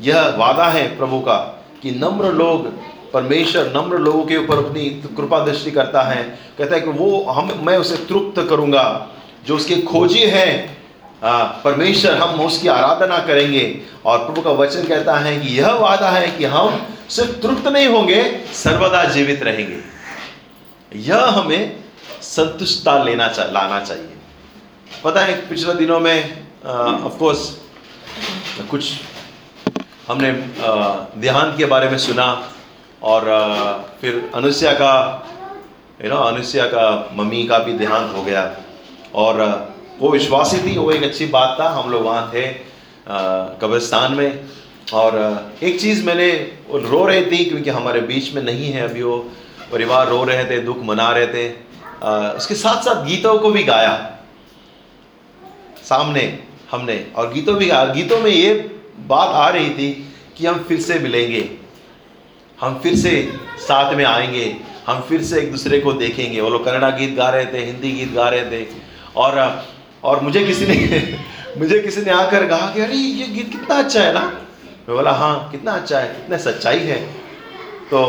यह 0.00 0.34
वादा 0.36 0.64
है 0.64 0.86
प्रभु 0.96 1.20
का 1.20 1.36
कि 1.82 1.90
नम्र 1.90 2.32
लोग 2.32 2.66
परमेश्वर 3.12 3.72
नम्र 3.76 3.98
लोगों 3.98 4.24
के 4.26 4.36
ऊपर 4.36 4.58
अपनी 4.58 4.84
कृपा 5.16 5.38
दृष्टि 5.44 5.70
करता 5.70 6.02
है। 6.02 6.22
कहता 6.58 6.74
है 6.74 6.80
कि 6.80 6.90
वो 6.92 7.22
हम 7.30 7.52
मैं 7.62 7.76
उसे 7.78 7.96
तृप्त 8.06 8.48
करूँगा। 8.50 8.84
जो 9.46 9.56
उसके 9.56 9.76
खोजी 9.82 10.24
है 10.26 10.46
परमेश्वर 11.24 12.14
हम 12.14 12.40
उसकी 12.40 12.68
आराधना 12.68 13.18
करेंगे। 13.18 13.64
और 14.04 14.18
प्रभु 14.18 14.40
का 14.42 14.50
वचन 14.52 14.86
कहता 14.86 15.14
है 15.16 15.38
कि 15.40 15.56
यह 15.58 15.72
वादा 15.74 16.10
है 16.10 16.30
कि 16.30 16.44
हम 16.44 16.86
सिर्फ़ 17.10 17.30
तृप्त 17.42 17.68
नहीं 17.68 17.86
होंगे 17.86 18.22
सर्वदा 18.54 19.04
जीवित 19.04 19.42
रहेंगे। 19.42 19.78
यह 21.02 21.24
हमें 21.28 21.76
संतुष्टता 22.22 23.02
लेना 23.02 23.28
चा, 23.28 23.44
लाना 23.44 23.80
चाहिए। 23.80 24.12
पता 25.04 25.20
है 25.20 25.34
पिछले 25.48 25.74
दिनों 25.74 26.00
में 26.00 26.46
ऑफ़ 26.66 27.18
कोर्स 27.18 27.48
कुछ 28.70 28.92
हमने 30.08 30.32
ध्यान 31.20 31.56
के 31.56 31.64
बारे 31.64 31.88
में 31.90 31.98
सुना। 31.98 32.26
और 33.02 33.22
फिर 34.00 34.30
अनुष्या 34.34 34.72
का 34.72 34.92
यू 36.04 36.10
नो 36.10 36.16
अनुष्या 36.16 36.66
का, 36.66 37.10
मम्मी 37.14 37.42
का 37.46 37.58
भी 37.58 37.72
देहांत 37.72 38.14
हो 38.16 38.22
गया। 38.22 38.56
और 39.14 39.40
वो 39.98 40.08
विश्वासी 40.10 40.58
थी 40.58 40.76
वो 40.78 40.90
एक 40.90 41.02
अच्छी 41.02 41.26
बात 41.26 41.56
था, 41.60 41.68
हम 41.68 41.90
लोग 41.90 42.02
वहाँ 42.02 42.30
थे 42.34 42.46
कब्रिस्तान 43.60 44.14
में। 44.14 44.40
और 44.94 45.14
एक 45.62 45.80
चीज़ 45.80 46.04
मैंने 46.04 46.30
रो 46.74 47.04
रहे 47.06 47.24
थी 47.26 47.44
क्योंकि 47.44 47.70
हमारे 47.70 48.00
बीच 48.00 48.34
में 48.34 48.42
नहीं 48.42 48.72
है 48.72 48.82
अभी 48.82 49.02
वो 49.02 49.18
परिवार, 49.72 50.08
रो 50.08 50.24
रहे 50.24 50.44
थे, 50.44 50.60
दुख 50.60 50.78
मना 50.84 51.10
रहे 51.10 51.26
थे। 51.26 51.48
उसके 52.36 52.54
साथ 52.54 52.82
साथ 52.82 53.04
गीतों 53.06 53.38
को 53.38 53.50
भी 53.50 53.62
गाया। 53.62 54.12
सामने, 55.84 56.38
हमने, 56.70 57.06
और 57.16 57.32
गीतों 57.32 57.54
भी 57.56 57.66
गाया 57.66 57.84
गीतों 57.84 58.18
में 58.18 58.30
ये 58.30 58.54
बात 59.06 59.28
आ 59.28 59.48
रही 59.48 59.70
थी 59.70 59.92
कि 60.36 60.46
हम 60.46 60.64
फिर 60.68 60.80
से 60.80 60.98
मिलेंगे। 60.98 61.65
हम 62.60 62.80
फिर 62.82 62.96
से 62.96 63.32
साथ 63.58 63.94
में 63.94 64.04
आएँगे, 64.04 64.56
हम 64.86 65.00
फिर 65.00 65.22
से 65.22 65.40
एक 65.40 65.50
दूसरे 65.50 65.80
को 65.80 65.92
देखेंगे। 65.92 66.40
वो 66.40 66.50
लोग 66.50 66.64
कन्नड़ा 66.64 66.90
गीत 66.90 67.16
गा 67.16 67.30
रहे 67.30 67.46
थे, 67.46 67.58
हिंदी 67.58 67.92
गीत 67.92 68.12
गा 68.12 68.28
रहे 68.28 68.40
थे। 68.40 68.66
और 69.16 69.64
और 70.04 70.20
मुझे 70.20 70.44
किसी 70.44 70.66
ने, 70.66 71.18
मुझे 71.58 71.78
किसी 71.78 72.00
ने 72.00 72.10
आकर 72.10 72.46
कहा 72.46 72.74
कि, 72.74 72.80
अरे, 72.80 72.94
ये 72.94 73.26
गीत 73.26 73.52
कितना 73.52 73.74
अच्छा 73.74 74.02
है 74.02 74.14
ना? 74.14 74.40
मैं 74.88 74.88
बोला 74.88 75.10
हाँ 75.10 75.48
कितना 75.52 75.72
अच्छा 75.72 75.98
है, 75.98 76.06
कितना 76.06 76.36
सच्चाई 76.36 76.78
है। 76.78 77.06
तो 77.90 78.02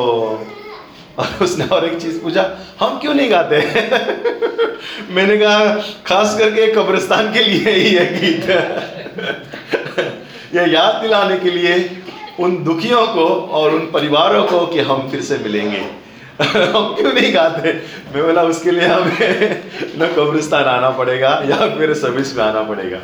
और 1.17 1.37
उसने 1.41 1.65
और 1.65 1.85
एक 1.85 2.01
चीज़ 2.01 2.19
पूछा, 2.19 2.57
हम 2.79 2.99
क्यों 2.99 3.13
नहीं 3.13 3.31
गाते? 3.31 3.57
मैंने 5.09 5.37
कहा, 5.37 5.75
खास 6.05 6.37
करके 6.37 6.73
कब्रिस्तान 6.73 7.33
के 7.33 7.39
लिए 7.39 7.73
ही 7.73 7.95
है 7.95 8.21
गीत 8.21 8.49
ये 10.55 10.73
याद 10.73 11.01
दिलाने 11.01 11.37
के 11.37 11.51
लिए 11.51 12.03
उन 12.39 12.63
दुखियों 12.63 13.07
को 13.07 13.25
और 13.51 13.71
उन 13.71 13.79
परिवारों 13.79 14.43
को 14.43 14.67
कि 14.67 14.79
हम 14.79 15.09
फिर 15.09 15.21
से 15.21 15.37
मिलेंगे। 15.37 15.77
हम 16.41 16.95
क्यों 16.95 17.13
नहीं 17.13 17.35
गाते? 17.35 17.73
मैं 18.15 18.25
बोला, 18.25 18.43
उसके 18.43 18.71
लिए 18.71 18.87
हमें 18.87 19.63
न 19.99 20.13
कब्रिस्तान 20.17 20.63
आना 20.63 20.89
पड़ेगा, 20.89 21.43
या 21.49 21.77
फिर 21.77 21.93
सर्विस 21.93 22.37
में 22.37 22.43
आना 22.43 22.61
पड़ेगा। 22.61 22.99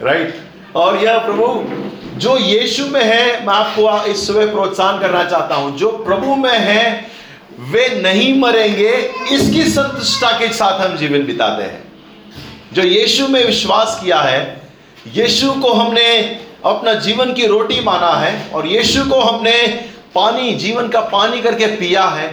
राइट 0.00 0.34
और 0.76 0.96
यह 0.96 1.18
प्रभु, 1.18 1.64
जो 2.18 2.38
यीशु 2.38 2.86
में 2.86 3.04
है, 3.04 3.46
मैं 3.46 3.54
आपको 3.54 4.04
इस 4.04 4.26
सुबह 4.26 4.46
प्रोत्साहन 4.46 5.00
करना 5.00 5.24
चाहता 5.24 5.54
हूँ। 5.54 5.78
जो 5.78 5.88
प्रभु 5.88 6.34
में 6.34 6.58
है, 6.58 7.06
वे 7.60 8.00
नहीं 8.02 8.40
मरेंगे। 8.40 8.92
इसकी 9.32 9.64
संतुष्टता 9.64 10.30
के 10.30 10.52
साथ 10.52 10.86
हम 10.86 10.96
जीवन 10.96 11.26
बिताते 11.26 11.62
हैं। 11.62 11.84
जो 12.72 12.82
यीशु 12.82 13.28
में 13.28 13.46
विश्वास 13.46 14.00
किया 14.04 14.20
है, 14.20 14.60
यीशु 15.12 15.52
को 15.52 15.72
हमने 15.72 16.40
अपना 16.66 16.92
जीवन 16.94 17.32
की 17.32 17.46
रोटी 17.46 17.80
माना 17.80 18.12
है 18.12 18.50
और 18.50 18.66
यीशु 18.66 19.04
को 19.04 19.20
हमने 19.20 19.52
पानी, 20.14 20.52
जीवन 20.54 20.88
का 20.88 21.00
पानी 21.08 21.40
करके 21.42 21.66
पिया 21.76 22.04
है। 22.04 22.28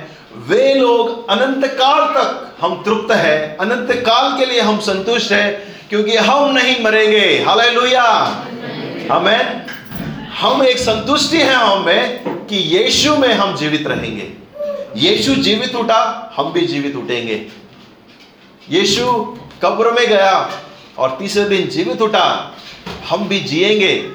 वे 0.47 0.73
लोग 0.73 1.29
अनंत 1.29 1.65
काल 1.73 2.03
तक 2.13 2.55
हम 2.61 2.81
तृप्त 2.83 3.11
है 3.11 3.57
अनंत 3.59 3.91
काल 3.99 4.37
के 4.39 4.45
लिए 4.45 4.61
हम 4.61 4.79
संतुष्ट 4.79 5.31
है, 5.31 5.51
क्योंकि 5.89 6.15
हम 6.17 6.51
नहीं 6.51 6.83
मरेंगे। 6.83 7.25
हालेलुया। 7.43 8.03
हमें 9.11 9.65
हम 10.39 10.63
एक 10.63 10.77
संतुष्टि 10.77 11.37
है 11.37 11.55
हमें 11.55 12.45
कि 12.47 12.57
यीशु 12.77 13.15
में 13.17 13.33
हम 13.33 13.55
जीवित 13.55 13.87
रहेंगे। 13.87 14.31
यीशु 14.99 15.35
जीवित 15.35 15.75
उठा, 15.75 16.33
हम 16.35 16.51
भी 16.53 16.65
जीवित 16.67 16.95
उठेंगे। 16.95 17.45
यीशु 18.69 19.11
कब्र 19.61 19.91
में 19.91 20.07
गया 20.07 20.49
और 20.97 21.15
तीसरे 21.19 21.43
दिन 21.45 21.67
जीवित 21.67 22.01
उठा 22.01 22.25
हम 23.09 23.27
भी 23.27 23.39
जिएँगे। 23.39 24.09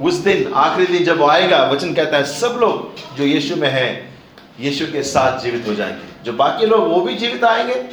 उस 0.00 0.14
दिन, 0.14 0.52
आखिरी 0.54 0.86
दिन 0.86 1.04
जब 1.04 1.22
आएगा, 1.22 1.70
वचन 1.70 1.94
कहता 1.94 2.16
है, 2.16 2.24
सब 2.24 2.58
लोग 2.60 2.94
जो 3.16 3.24
यीशु 3.24 3.56
में 3.56 3.68
है, 3.68 4.14
यीशु 4.60 4.86
के 4.86 5.02
साथ 5.02 5.40
जीवित 5.40 5.64
हो 5.68 5.74
जाएँगे। 5.74 6.24
जो 6.24 6.32
बाकी 6.32 6.66
लोग, 6.66 6.88
वो 6.88 7.00
भी 7.00 7.14
जीवित 7.14 7.44
आएँगे। 7.44 7.84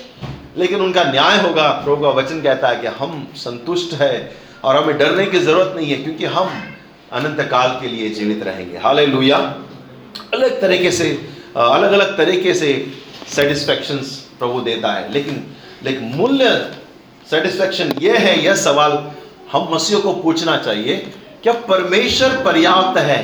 लेकिन 0.58 0.82
उनका 0.82 1.04
न्याय 1.04 1.38
होगा। 1.38 1.68
प्रभु 1.68 2.02
का 2.02 2.10
वचन 2.10 2.42
कहता 2.42 2.68
है 2.68 2.76
कि 2.76 2.88
हम 2.88 3.28
संतुष्ट 3.36 3.94
है 3.94 4.36
और 4.64 4.76
हमें 4.76 4.98
डरने 4.98 5.26
की 5.26 5.40
ज़रूरत 5.40 5.74
नहीं 5.76 5.88
है, 5.88 5.98
क्योंकि 5.98 6.26
हम 6.26 6.50
अनंत 7.14 7.48
काल 7.52 7.70
के 7.82 7.88
लिए 7.88 8.10
जीवित 8.10 8.44
रहेंगे। 8.44 8.78
हाल 8.78 9.00
लुया 9.00 9.38
अलग 10.34 10.62
तरीके 10.62 10.92
से 10.92 11.30
अलग 11.58 11.92
अलग 11.92 12.18
तरीके 12.18 12.54
से 12.54 12.88
सेटिस्फैक्शंस 13.36 14.30
प्रभु 14.40 14.62
देता 14.62 14.92
है। 14.94 15.14
लेकिन 15.14 15.44
लेकिन 15.84 16.04
मूल्य 16.04 16.72
सेटिस्फैक्शन 17.30 17.94
ये 18.02 18.18
है, 18.18 18.46
यह 18.46 18.56
सवाल 18.56 19.12
हम 19.52 19.68
मसीह 19.72 20.00
को 20.00 20.14
पूछना 20.14 20.58
चाहिए 20.58 20.96
क्या 21.44 21.54
परमेश्वर 21.68 22.44
पर्याप्त 22.44 22.98
है? 23.00 23.22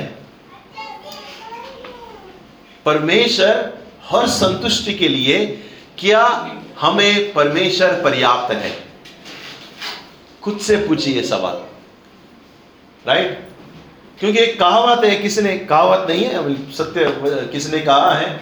परमेश्वर 2.86 3.74
हर 4.10 4.28
संतुष्टि 4.30 4.94
के 4.94 5.08
लिए 5.08 5.46
क्या 5.98 6.24
हमें 6.80 7.34
परमेश्वर 7.34 8.02
पर्याप्त 8.04 8.54
है? 8.54 8.72
खुद 10.44 10.58
से 10.60 10.76
पूछिए 10.78 11.22
सवाल। 11.24 11.62
राइट 13.08 13.44
क्योंकि 14.20 14.40
एक 14.40 14.60
कहावत 14.60 15.04
है, 15.06 15.16
किसी 15.16 15.42
ने 15.42 15.58
कहावत 15.60 16.10
नहीं 16.10 16.26
है 16.26 16.72
सत्य, 16.74 17.06
किसी 17.52 17.72
ने 17.72 17.80
कहा 17.80 18.14
है। 18.14 18.40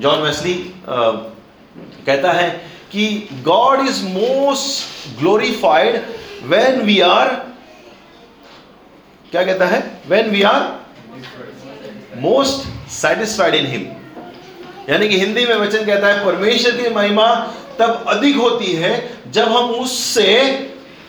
जॉन 0.00 0.22
वेस्ली 0.22 0.54
कहता 0.88 2.32
है 2.32 2.48
कि 2.92 3.28
God 3.44 3.86
is 3.88 4.02
most 4.04 5.18
glorified 5.20 5.96
when 6.42 6.80
we 6.80 7.00
are 7.00 7.28
क्या 9.30 9.44
कहता 9.44 9.66
है? 9.66 10.00
When 10.08 10.30
we 10.30 10.42
are 10.42 10.86
most 12.16 12.90
satisfied 12.90 13.54
in 13.54 13.66
him 13.66 13.86
यानी 14.90 15.08
कि 15.08 15.18
हिंदी 15.18 15.46
में 15.46 15.56
वचन 15.56 15.86
कहता 15.86 16.06
है, 16.06 16.24
परमेश्वर 16.24 16.70
की 16.72 16.94
महिमा 16.94 17.52
तब 17.78 18.04
अधिक 18.08 18.36
होती 18.36 18.72
है 18.72 19.18
जब 19.30 19.48
हम 19.48 19.70
उससे, 19.70 20.30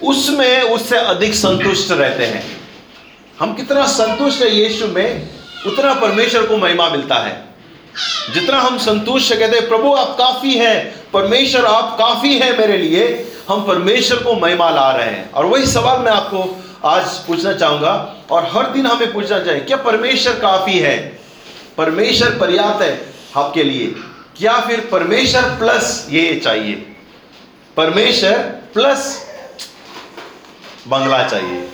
उसमें, 0.04 0.62
उससे 0.62 0.98
अधिक 0.98 1.36
संतुष्ट 1.36 1.92
रहते 1.92 2.26
हैं. 2.26 2.62
हम 3.40 3.54
कितना 3.54 3.86
संतुष्ट 3.86 4.42
है 4.42 4.56
यीशु 4.56 4.88
में, 4.88 5.30
उतना 5.68 5.94
परमेश्वर 5.94 6.46
को 6.46 6.58
महिमा 6.58 6.90
मिलता 6.90 7.16
है। 7.16 7.46
जितना 8.34 8.58
हम 8.58 8.78
संतुष्ट 8.78 9.34
कहते 9.34 9.58
हैं, 9.58 9.68
प्रभु, 9.68 9.94
आप 9.94 10.18
काफ़ी 10.18 10.54
हैं, 10.54 10.96
परमेश्वर, 11.14 11.66
आप 11.66 11.96
काफ़ी 11.98 12.40
हैं 12.40 12.58
मेरे 12.58 12.78
लिए। 12.78 13.34
हम 13.50 13.68
परमेश्वर 13.68 14.24
को 14.24 14.34
महिमा 14.34 14.70
ला 14.70 14.92
रहे 14.92 15.10
हैं। 15.10 15.32
और 15.32 15.46
वही 15.46 15.66
सवाल 15.66 16.00
मैं 16.00 16.12
आपको 16.12 16.64
आज 16.86 17.06
पूछना 17.08 17.54
चाहूँगा, 17.54 18.16
और 18.32 18.50
हर 18.54 18.72
दिन 18.72 18.86
हमें 18.86 19.14
पूछना 19.14 19.40
चाहिए, 19.40 19.62
क्या 19.62 19.78
परमेश्वर 19.78 20.40
काफ़ी 20.40 20.80
है? 20.80 21.20
परमेश्वर 21.78 22.30
पर्याप्त 22.30 22.82
है 22.82 23.14
आपके 23.36 23.64
लिए? 23.64 23.88
क्या 24.38 24.60
फिर 24.60 24.90
परमेश्वर 24.92 25.42
प्लस 25.42 26.08
ये 26.10 26.42
चाहिए? 26.44 26.74
परमेश्वर 27.78 28.38
प्लस 28.74 29.28
बंगला 30.88 31.28
चाहिए। 31.28 31.70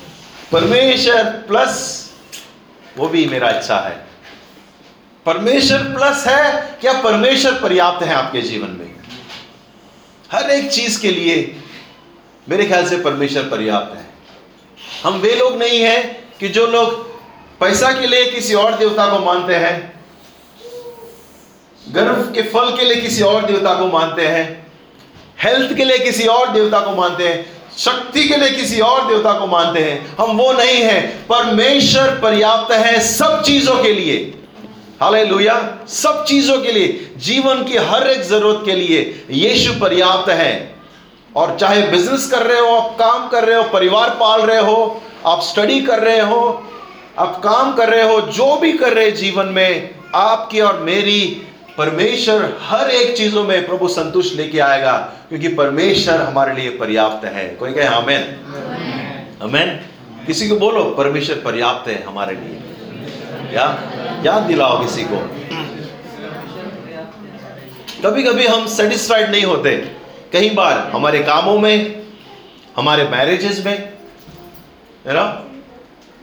परमेश्वर 0.52 1.24
प्लस, 1.24 2.04
वो 2.98 3.08
भी 3.08 3.26
मेरा 3.26 3.50
अच्छा 3.50 3.80
है। 3.80 4.06
परमेश्वर 5.26 5.80
प्लस 5.80 6.28
है, 6.28 6.78
क्या 6.82 6.94
परमेश्वर 6.94 7.54
पर्याप्त 7.54 8.06
है 8.06 8.14
आपके 8.14 8.42
जीवन 8.42 8.68
में? 8.68 8.94
हर 10.32 10.50
एक 10.50 10.72
चीज़ 10.72 11.02
के 11.02 11.12
लिए 11.12 11.63
मेरे 12.50 12.66
ख्याल 12.66 12.88
से 12.90 12.98
परमेश्वर 12.98 13.44
पर्याप्त 13.44 13.98
है। 13.98 14.06
हम 15.04 15.20
वे 15.20 15.36
लोग 15.36 15.58
नहीं 15.58 15.80
हैं 15.80 16.30
कि 16.40 16.48
जो 16.48 16.68
लोग 16.68 17.14
पैसा 17.60 17.92
के 17.92 18.08
लिए 18.08 18.26
किसी 18.26 18.54
और 18.54 18.76
देवता 18.78 19.06
को 19.08 19.20
मानते 19.20 19.56
हैं 19.56 19.94
गर्व 21.96 22.22
के 22.36 22.42
फल 22.42 22.76
के 22.78 22.86
लिए 22.86 22.96
किसी 22.96 23.22
और 23.22 23.46
देवता 23.46 23.74
को 23.74 23.86
मानते 23.88 24.28
हैं, 24.28 24.68
हेल्थ 25.44 25.78
के 25.78 25.86
लिए 25.86 25.98
किसी 26.00 26.28
और 26.28 26.52
देवता 26.52 26.80
को 26.80 26.92
मानते 26.92 27.28
हैं, 27.28 27.46
शक्ति 27.78 28.24
के 28.24 28.38
लिए 28.38 28.50
किसी 28.50 28.80
और 28.80 29.08
देवता 29.08 29.34
को 29.34 29.48
मानते 29.48 29.80
हैं, 29.80 30.16
हम 30.16 30.38
वो 30.38 30.52
नहीं 30.54 30.82
हैं। 30.82 31.28
परमेश्वर 31.28 32.20
पर्याप्त 32.20 32.74
है 32.74 33.00
सब 33.00 33.42
चीज़ों 33.44 33.84
के 33.84 33.94
लिए। 33.94 34.44
हालेलुया। 35.02 35.78
सब 35.88 36.26
चीज़ों 36.26 36.58
के 36.62 36.72
लिए। 36.72 37.14
जीवन 37.18 37.64
की 37.64 37.78
हर 37.78 38.08
एक 38.08 38.22
ज़रूरत 38.22 38.62
के 38.66 38.72
लिए 38.72 39.26
यीशु 39.30 39.74
पर्याप्त 39.74 40.30
है। 40.30 40.73
और 41.36 41.58
चाहे 41.60 41.82
बिज़नेस 41.82 42.30
कर 42.32 42.44
रहे 42.44 42.60
हो 42.60 42.76
आप 42.76 42.96
काम 43.00 43.28
कर 43.28 43.46
रहे 43.46 43.58
हो 43.58 43.64
परिवार 43.64 44.10
पाल 44.10 44.42
रहे 44.42 44.60
हो 44.60 45.02
आप 45.26 45.42
स्टडी 45.42 45.82
कर 45.82 46.00
रहे 46.00 46.20
हो 46.20 46.42
आप 47.20 47.40
काम 47.44 47.74
कर 47.74 47.90
रहे 47.90 48.04
हो 48.04 48.20
जो 48.32 48.56
भी 48.56 48.72
कर 48.74 48.94
रहे 48.94 49.12
जीवन 49.12 49.46
में 49.46 49.90
आपकी 50.16 50.60
और 50.60 50.80
मेरी 50.80 51.22
परमेश्वर 51.78 52.58
हर 52.62 52.90
एक 52.92 53.16
चीज़ों 53.18 53.44
में 53.44 53.66
प्रभु 53.68 53.88
संतुष्ट 53.88 54.36
लेके 54.36 54.60
आएगा 54.60 54.98
क्योंकि 55.30 55.48
परमेश्वर 55.48 56.22
हमारे 56.22 56.54
लिए 56.54 56.70
पर्याप्त 56.70 57.26
है। 57.26 57.48
कोई 57.56 57.74
कहे 57.74 57.86
अमेन 57.86 58.24
अमेन 59.42 59.70
किसी 60.26 60.48
को 60.50 60.56
बोलो 60.56 60.84
परमेश्वर 60.98 61.42
पर्याप्त 61.46 61.88
है 61.90 62.04
हमारे 62.04 62.36
लिए 62.36 63.56
या 63.56 63.66
याद 64.26 64.44
दिलाओ 64.44 64.82
किसी 64.84 65.04
को। 65.04 65.18
कभी 68.04 68.24
कभी 68.24 68.48
हम 68.48 68.68
सेटिस्फाइड 68.68 69.32
नहीं 69.32 69.44
होते। 69.44 70.03
कई 70.34 70.50
बार 70.50 70.78
हमारे 70.94 71.20
कामों 71.20 71.58
में, 71.60 72.04
हमारे 72.78 73.04
मैरिजेस 73.04 73.66
में, 73.66 73.78
है 75.08 75.14
ना? 75.14 75.44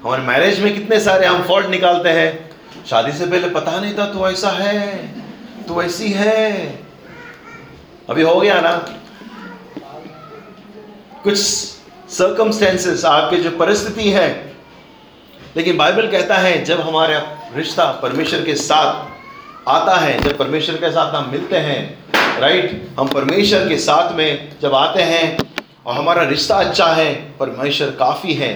हमारे 0.03 0.23
मैरिज 0.23 0.61
में 0.61 0.73
कितने 0.75 1.01
सारे 1.01 1.27
हम 1.27 1.43
फॉल्ट 1.43 1.67
निकालते 1.67 2.09
हैं। 2.09 2.51
शादी 2.87 3.13
से 3.13 3.27
पहले 3.27 3.49
पता 3.49 3.81
नहीं 3.81 3.99
था, 3.99 4.07
तू 4.07 4.27
ऐसा 4.27 4.51
है 4.51 5.07
तो 5.65 5.83
ऐसी 5.83 6.11
है। 6.13 6.67
अभी 8.11 8.23
हो 8.23 8.41
गया 8.41 8.61
ना? 8.61 8.73
कुछ 11.25 11.39
सर्कमस्टेंसेस 12.11 13.05
आपके 13.05 13.37
जो 13.37 13.51
परिस्थिति 13.51 14.11
है। 14.11 14.55
लेकिन 15.57 15.77
बाइबल 15.77 16.11
कहता 16.11 16.37
है, 16.37 16.65
जब 16.65 16.81
हमारा 16.81 17.19
रिश्ता 17.55 17.91
परमेश्वर 17.93 18.45
के 18.45 18.55
साथ 18.55 19.10
आता 19.69 19.97
है, 19.97 20.21
जब 20.23 20.37
परमेश्वर 20.39 20.77
के 20.77 20.91
साथ 20.93 21.15
हम 21.15 21.31
मिलते 21.31 21.57
हैं 21.59 22.41
राइट 22.41 22.95
हम 22.99 23.09
परमेश्वर 23.09 23.69
के 23.69 23.77
साथ 23.79 24.13
में 24.17 24.49
जब 24.63 24.75
आते 24.75 25.03
हैं 25.03 25.39
और 25.87 25.95
हमारा 25.95 26.23
रिश्ता 26.23 26.57
अच्छा 26.57 26.87
है, 26.87 27.15
परमेश्वर 27.39 27.91
काफ़ी 27.99 28.35
है। 28.35 28.53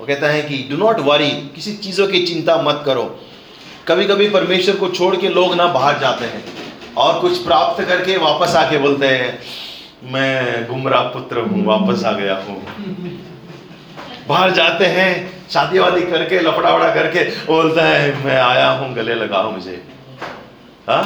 वो 0.00 0.06
कहता 0.06 0.28
है 0.28 0.42
कि 0.42 0.56
डू 0.70 0.76
नॉट 0.76 1.00
वरी 1.00 1.30
किसी 1.54 1.72
चीज़ों 1.76 2.06
की 2.08 2.22
चिंता 2.26 2.56
मत 2.62 2.82
करो। 2.86 3.04
कभी 3.88 4.04
कभी 4.04 4.28
परमेश्वर 4.30 4.76
को 4.76 4.88
छोड़ 4.88 5.14
के 5.16 5.28
लोग 5.28 5.54
ना 5.54 5.66
बाहर 5.68 5.98
जाते 6.00 6.24
हैं 6.24 6.42
और 6.96 7.20
कुछ 7.20 7.38
प्राप्त 7.44 7.82
करके 7.84 8.16
वापस 8.16 8.54
आके 8.56 8.78
बोलते 8.78 9.06
हैं, 9.06 9.38
मैं 10.12 10.66
गुमराह 10.68 11.02
पुत्र 11.08 11.40
हूँ, 11.40 11.64
वापस 11.66 12.04
आ 12.04 12.12
गया 12.12 12.36
हूँ। 12.38 12.62
बाहर 14.28 14.50
जाते 14.50 14.86
हैं, 14.88 15.10
शादी 15.50 15.78
वादी 15.78 16.02
करके, 16.02 16.40
लफड़ा 16.40 16.74
वड़ा 16.74 16.94
करके 16.94 17.24
बोलता 17.46 17.84
है, 17.84 18.24
मैं 18.24 18.36
आया 18.36 18.68
हूँ, 18.70 18.94
गले 18.94 19.14
लगाओ 19.14 19.50
मुझे। 19.50 19.82
हा? 20.88 21.00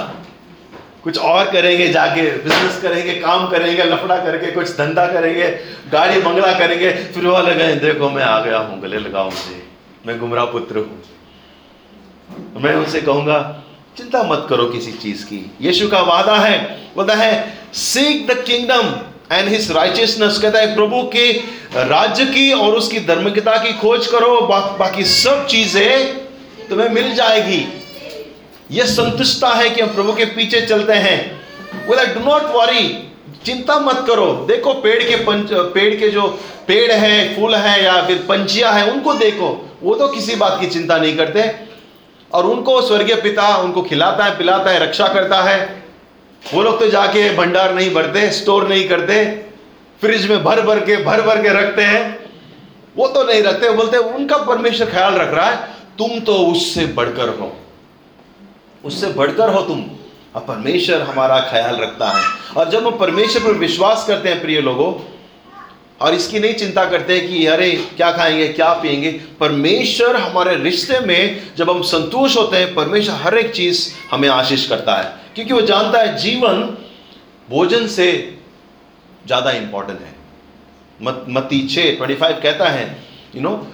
कुछ 1.05 1.19
और 1.21 1.51
करेंगे 1.51 1.87
जाके 1.89 2.23
बिज़नेस 2.39 2.81
करेंगे 2.83 3.15
काम 3.21 3.47
करेंगे 3.51 3.85
लफड़ा 3.85 4.17
करके 4.25 4.51
कुछ 4.53 4.71
धंधा 4.77 5.07
करेंगे 5.13 5.49
गाड़ी 5.93 6.21
बंगला 6.21 6.53
करेंगे 6.59 6.91
फिर 7.15 7.27
वो 7.27 7.39
लगे 7.43 7.75
देखो 7.85 8.11
मैं 8.11 8.25
आ 8.25 8.41
गया 8.41 8.59
हूँ 8.59 8.81
गले 8.83 8.99
लगाओ 8.99 9.25
मुझे 9.27 9.63
मैं 10.07 10.19
गुमराह 10.21 10.45
पुत्र 10.53 10.79
हूँ। 10.79 12.63
मैं 12.63 12.75
उनसे 12.75 13.01
कहूँगा 13.01 13.39
चिंता 13.97 14.23
मत 14.23 14.47
करो 14.51 14.65
किसी 14.67 14.93
चीज़ 14.95 15.25
की। 15.25 15.41
यीशु 15.61 15.89
का 15.89 16.01
वादा 16.03 16.37
है 16.37 16.59
बोलता 16.97 17.15
है 17.15 17.33
seek 17.75 18.27
the 18.27 18.43
kingdom 18.45 18.93
and 19.33 19.49
his 19.49 19.71
righteousness 19.73 20.39
कहता 20.39 20.59
है 20.59 20.75
प्रभु 20.75 21.03
के 21.15 21.31
राज्य 21.89 22.25
की 22.27 22.53
और 22.53 22.75
उसकी 22.75 23.01
धर्मिकता 23.07 23.57
की 23.65 23.73
खोज 23.81 24.07
करो 24.07 24.41
बा, 24.43 24.61
बाकी 24.79 25.05
सब 25.07 25.47
चीज़ें 25.47 26.69
तुम्हें 26.69 26.89
मिल 26.91 27.15
जाएगी। 27.15 27.61
यह 28.71 28.85
संतुष्टता 28.85 29.49
है 29.49 29.71
कि 29.71 29.81
हम 29.81 29.95
प्रभु 29.95 30.13
के 30.13 30.25
पीछे 30.25 30.61
चलते 30.61 30.93
हैं। 30.93 31.41
बोला 31.87 32.05
डू 32.05 32.21
नॉट 32.21 32.43
वरी 32.43 33.13
चिंता 33.47 33.79
मत 33.79 34.05
करो। 34.09 34.45
देखो, 34.49 34.73
पेड़ 34.73 35.03
के 35.03 35.17
पंच, 35.17 35.49
पेड़ 35.53 36.01
के 36.01 36.09
जो 36.09 36.41
पेड़ 36.69 36.93
है, 36.93 37.37
फूल 37.37 37.55
है 37.55 37.85
या 37.85 38.03
फिर 38.03 38.17
पंछिया 38.29 38.71
है, 38.71 38.91
उनको 38.91 39.15
देखो। 39.15 39.79
वो 39.83 39.95
तो 39.95 40.09
किसी 40.09 40.35
बात 40.35 40.57
की 40.61 40.67
चिंता 40.67 40.99
नहीं 40.99 41.17
करते। 41.17 41.69
और 42.33 42.47
उनको 42.47 42.83
स्वर्गीय 42.83 43.17
पिता 43.17 43.57
उनको 43.57 43.83
खिलाता 43.83 44.25
है, 44.25 44.39
पिलाता 44.39 44.71
है, 44.71 44.79
रक्षा 44.79 45.09
करता 45.09 45.43
है। 45.43 45.83
वो 46.55 46.63
लोग 46.63 46.79
तो 46.79 46.89
जाके 46.89 47.37
भंडार 47.37 47.75
नहीं 47.75 47.95
भरते, 47.95 48.31
स्टोर 48.31 48.69
नहीं 48.69 48.89
करते। 48.89 49.25
फ्रिज 50.01 50.31
में 50.31 50.45
भर 50.45 50.61
भर 50.61 50.81
के, 50.81 50.97
भर 50.97 51.23
भर 51.23 51.43
के 51.43 51.49
रखते 51.49 51.83
हैं। 51.83 52.19
वो 52.97 53.09
तो 53.09 53.25
नहीं 53.25 53.43
रखते 53.43 53.71
बोलते 53.71 53.97
उनका 53.97 54.37
परमेश्वर 54.37 54.91
ख्याल 54.91 55.15
रख 55.15 55.35
रहा 55.35 55.51
है, 55.51 55.57
तुम 55.99 56.21
तो 56.21 56.35
उससे 56.35 56.87
बढ़कर 56.87 57.29
हो। 57.29 57.57
उससे 58.85 59.07
बढ़कर 59.13 59.49
हो 59.49 59.61
तुम। 59.63 59.85
अब 60.37 60.47
परमेश्वर 60.47 61.03
हमारा 61.03 61.39
ख्याल 61.41 61.77
रखता 61.77 62.09
है। 62.11 62.25
और 62.57 62.71
जब 62.71 62.87
हम 62.87 62.99
परमेश्वर 62.99 63.43
पर 63.43 63.59
विश्वास 63.59 64.05
करते 64.07 64.29
हैं 64.29 64.41
प्रिय 64.41 64.61
लोगों 64.61 64.93
और 66.01 66.15
इसकी 66.15 66.41
नहीं 66.41 66.55
चिंता 66.55 66.85
करते 66.85 67.19
हैं 67.19 67.29
कि 67.29 67.47
अरे 67.47 67.71
क्या 67.97 68.11
खाएँगे 68.13 68.49
क्या 68.49 68.73
पिएँगे 68.73 69.11
परमेश्वर 69.41 70.17
हमारे 70.17 70.55
रिश्ते 70.57 71.01
में 71.01 71.41
जब 71.57 71.71
हम 71.71 71.83
संतोष 71.83 72.37
होते 72.37 72.57
हैं 72.57 72.75
परमेश्वर 72.75 73.15
हर 73.15 73.39
एक 73.39 73.51
चीज़ 73.55 73.89
हमें 74.11 74.29
आशीष 74.29 74.69
करता 74.69 74.97
है। 74.97 75.15
क्योंकि 75.35 75.53
वो 75.53 75.61
जानता 75.63 76.01
है 76.01 76.17
जीवन 76.19 76.63
भोजन 77.49 77.87
से 77.87 78.11
ज़्यादा 79.27 79.51
इंपॉर्टेंट 79.51 80.01
है। 80.01 80.15
मत 81.01 81.25
मती 81.29 81.67
छः 81.69 81.97
ट्वेंटी 81.97 82.15
फाइव 82.15 82.41
कहता 82.43 82.69
है 82.69 82.85
यू 83.35 83.41
you 83.41 83.43
नो 83.43 83.51
know, 83.51 83.67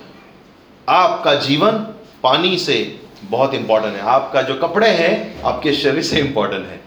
आपका 0.89 1.35
जीवन 1.35 1.79
पानी 2.23 2.57
से 2.59 2.75
बहुत 3.31 3.55
इंपॉर्टेंट 3.55 3.95
है। 3.95 4.01
आपका 4.01 4.43
जो 4.43 4.55
कपड़े 4.55 4.89
हैं 4.89 5.43
आपके 5.43 5.73
शरीर 5.73 6.03
से 6.03 6.19
इंपॉर्टेंट 6.19 6.67
है। 6.67 6.81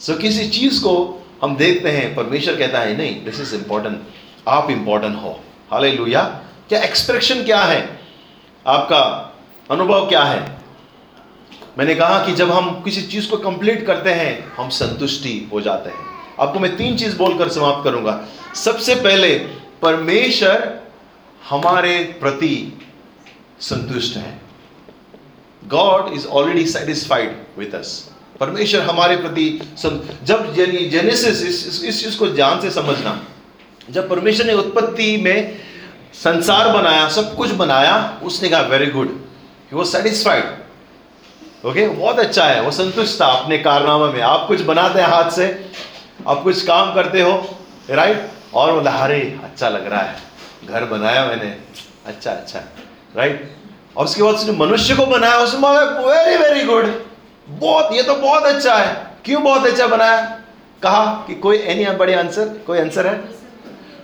सो 0.00 0.12
so, 0.12 0.20
किसी 0.20 0.48
चीज़ 0.48 0.80
को 0.80 1.26
हम 1.42 1.56
देखते 1.56 1.88
हैं 1.88 2.14
परमेश्वर 2.14 2.56
कहता 2.56 2.80
है 2.80 2.96
नहीं 2.96 3.24
दिस 3.24 3.40
इज़ 3.40 3.54
इंपॉर्टेंट 3.54 4.02
आप 4.48 4.70
इंपॉर्टेंट 4.70 5.16
हो. 5.16 5.40
हाल 5.72 5.96
क्या 6.68 6.82
एक्सप्रेशन 6.82 7.44
क्या 7.44 7.60
है? 7.60 8.00
आपका 8.66 9.32
अनुभव 9.70 10.08
क्या 10.08 10.22
है? 10.22 10.58
मैंने 11.78 11.94
कहा 11.94 12.26
कि 12.26 12.32
जब 12.32 12.50
हम 12.50 12.82
किसी 12.82 13.02
चीज़ 13.02 13.30
को 13.30 13.36
कंप्लीट 13.36 13.86
करते 13.86 14.10
हैं 14.10 14.52
हम 14.56 14.68
संतुष्टि 14.68 15.48
हो 15.52 15.60
जाते 15.60 15.90
हैं। 15.90 15.98
आपको 16.40 16.60
मैं 16.60 16.76
तीन 16.76 16.96
चीज़ 16.96 17.18
बोलकर 17.18 17.48
समाप्त 17.48 17.84
करूँगा। 17.84 18.24
सबसे 18.54 18.94
पहले 18.94 19.38
परमेश्वर 19.82 20.80
हमारे 21.50 22.16
प्रति 22.20 22.86
संतुष्ट 23.60 24.16
है। 24.16 24.41
God 25.68 26.12
is 26.14 26.26
already 26.26 26.66
satisfied 26.66 27.36
with 27.58 27.74
us 27.74 28.10
परमेश्वर 28.40 28.80
हमारे 28.80 29.16
प्रति 29.16 29.46
जब 30.24 30.54
जेनेसिस 30.54 31.42
इस, 31.42 32.02
चीज़ 32.04 32.18
को 32.18 32.26
ध्यान 32.26 32.60
से 32.60 32.70
समझना 32.70 33.20
जब 33.90 34.08
परमेश्वर 34.08 34.46
ने 34.46 34.54
उत्पत्ति 34.54 35.16
में 35.16 35.58
संसार 36.14 36.72
बनाया 36.72 37.08
सब 37.08 37.36
कुछ 37.36 37.50
बनाया 37.50 38.20
उसने 38.22 38.48
कहा 38.48 38.60
वेरी 38.60 38.86
गुड 38.86 39.20
वो 39.72 39.84
सेटिस्फाइड 39.84 40.44
ओके 41.66 41.86
बहुत 41.88 42.18
अच्छा 42.18 42.44
है। 42.44 42.60
वो 42.62 42.70
संतुष्ट 42.70 43.20
था 43.20 43.26
अपने 43.26 43.58
कारनामा 43.58 44.10
में। 44.10 44.20
आप 44.20 44.46
कुछ 44.48 44.60
बनाते 44.60 45.00
हैं 45.00 45.08
हाथ 45.08 45.30
से 45.30 45.46
आप 46.28 46.42
कुछ 46.42 46.64
काम 46.66 46.94
करते 46.94 47.20
हो 47.20 47.56
राइट 47.90 48.30
और 48.54 48.72
बोला 48.72 48.90
अरे 48.90 49.20
अच्छा 49.44 49.68
लग 49.68 49.86
रहा 49.86 50.00
है। 50.00 50.16
घर 50.68 50.84
बनाया 50.84 51.24
मैंने। 51.26 51.56
अच्छा 52.06 52.30
अच्छा। 52.30 52.60
राइट 53.16 53.56
और 53.96 54.04
उसके 54.04 54.22
बाद 54.22 54.34
उसने 54.34 54.52
मनुष्य 54.52 54.94
को 54.94 55.06
बनाया 55.06 55.36
उसमें 55.36 55.70
वेरी 55.70 56.36
वेरी 56.36 56.66
गुड 56.66 57.04
बहुत, 57.48 57.88
ये 57.92 58.02
तो 58.02 58.14
बहुत 58.14 58.42
अच्छा 58.42 58.74
है. 58.74 59.16
क्यों 59.24 59.42
बहुत 59.42 59.66
अच्छा 59.66 59.86
बनाया? 59.86 60.38
कहा 60.82 61.04
कि 61.04 61.34
कोई 61.34 61.56
एनी 61.58 61.84
बड़े 61.84 62.14
आंसर 62.14 62.60
कोई 62.66 62.78
आंसर 62.78 63.06
है? 63.06 63.24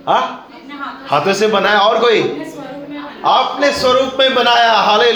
हाँ? 0.07 0.47
हाथों 1.09 1.33
से 1.33 1.47
बनाया 1.47 1.79
और 1.79 1.99
कोई? 1.99 2.21
आपने 3.25 3.71
स्वरूप 3.71 4.17
में 4.19 4.35
बनाया। 4.35 4.73
हाले 4.73 5.11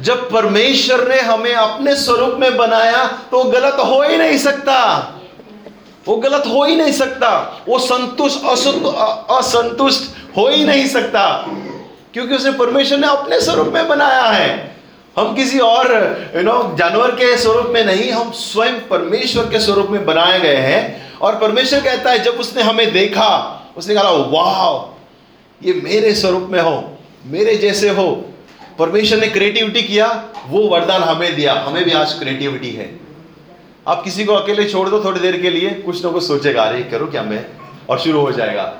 जब 0.00 0.30
परमेश्वर 0.32 1.08
ने 1.08 1.20
हमें 1.20 1.54
अपने 1.54 1.96
स्वरूप 1.96 2.36
में 2.38 2.56
बनाया 2.56 3.06
तो 3.06 3.44
गलत 3.44 3.74
हो 3.74 4.02
ही 4.02 4.16
नहीं 4.16 4.38
सकता। 4.38 5.08
वो 6.06 6.16
गलत 6.16 6.44
हो 6.46 6.64
ही 6.64 6.76
नहीं 6.76 6.92
सकता। 6.92 7.60
वो 7.68 7.78
संतुष्ट, 7.78 8.44
असंतु- 8.44 8.94
असंतुष्ट 9.38 10.02
हो 10.36 10.48
ही 10.48 10.64
नहीं 10.64 10.88
सकता। 10.88 11.46
क्योंकि 12.14 12.34
उसने 12.34 12.52
परमेश्वर 12.52 12.98
ने 12.98 13.06
अपने 13.06 13.40
स्वरूप 13.40 13.68
में 13.68 13.88
बनाया 13.88 14.22
है। 14.22 14.76
हम 15.18 15.34
किसी 15.34 15.58
और 15.58 15.92
यू 16.36 16.42
नो 16.42 16.76
जानवर 16.78 17.10
के 17.10 17.36
स्वरूप 17.36 17.66
में 17.66 17.84
नहीं, 17.84 18.12
हम 18.12 18.30
स्वयं 18.30 18.88
परमेश्वर 18.88 19.44
के 19.44 19.60
स्वरूप 19.60 19.86
में 19.86 20.06
बनाए 20.06 20.40
गए 20.40 20.56
हैं। 20.56 21.14
और 21.18 21.38
परमेश्वर 21.38 21.80
कहता 21.80 22.10
है, 22.10 22.18
जब 22.18 22.32
उसने 22.32 22.62
हमें 22.62 22.92
देखा, 22.92 23.60
उसने 23.76 23.94
कहा 23.94 24.10
वाह 24.10 24.94
ये 25.68 25.80
मेरे 25.84 26.14
स्वरूप 26.14 26.48
में 26.50 26.60
हो, 26.60 26.98
मेरे 27.26 27.54
जैसे 27.54 27.88
हो। 27.88 28.24
परमेश्वर 28.78 29.18
ने 29.18 29.28
क्रिएटिविटी 29.28 29.82
किया, 29.82 30.28
वो 30.46 30.68
वरदान 30.68 31.02
हमें 31.02 31.36
दिया। 31.36 31.52
हमें 31.52 31.84
भी 31.84 31.92
आज 31.92 32.12
क्रिएटिविटी 32.12 32.70
है। 32.70 33.00
आप 33.88 34.04
किसी 34.04 34.24
को 34.24 34.32
अकेले 34.34 34.64
छोड़ 34.64 34.88
दो 34.88 35.04
थोड़ी 35.04 35.20
देर 35.20 35.40
के 35.40 35.50
लिए, 35.50 35.70
कुछ 35.70 36.04
ना 36.04 36.10
कुछ 36.10 36.26
सोचेगा, 36.26 36.62
अरे, 36.62 36.82
करो 36.82 37.06
क्या 37.06 37.22
मैं? 37.22 37.46
और 37.88 37.98
शुरू 37.98 38.20
हो 38.20 38.32
जाएगा। 38.32 38.76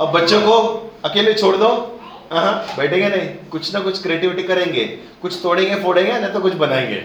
अब 0.00 0.12
बच्चों 0.12 0.40
को 0.40 0.82
अकेले 1.04 1.34
छोड़ 1.34 1.56
दो। 1.56 1.95
बैठेंगे 2.32 3.08
नहीं। 3.08 3.28
कुछ 3.50 3.74
ना 3.74 3.80
कुछ 3.80 4.02
क्रिएटिविटी 4.02 4.42
करेंगे। 4.42 4.84
कुछ 5.22 5.34
तोड़ेंगे, 5.42 5.82
फोड़ेंगे, 5.82 6.12
नहीं 6.12 6.32
तो 6.32 6.40
कुछ 6.40 6.52
बनाएँगे। 6.52 6.96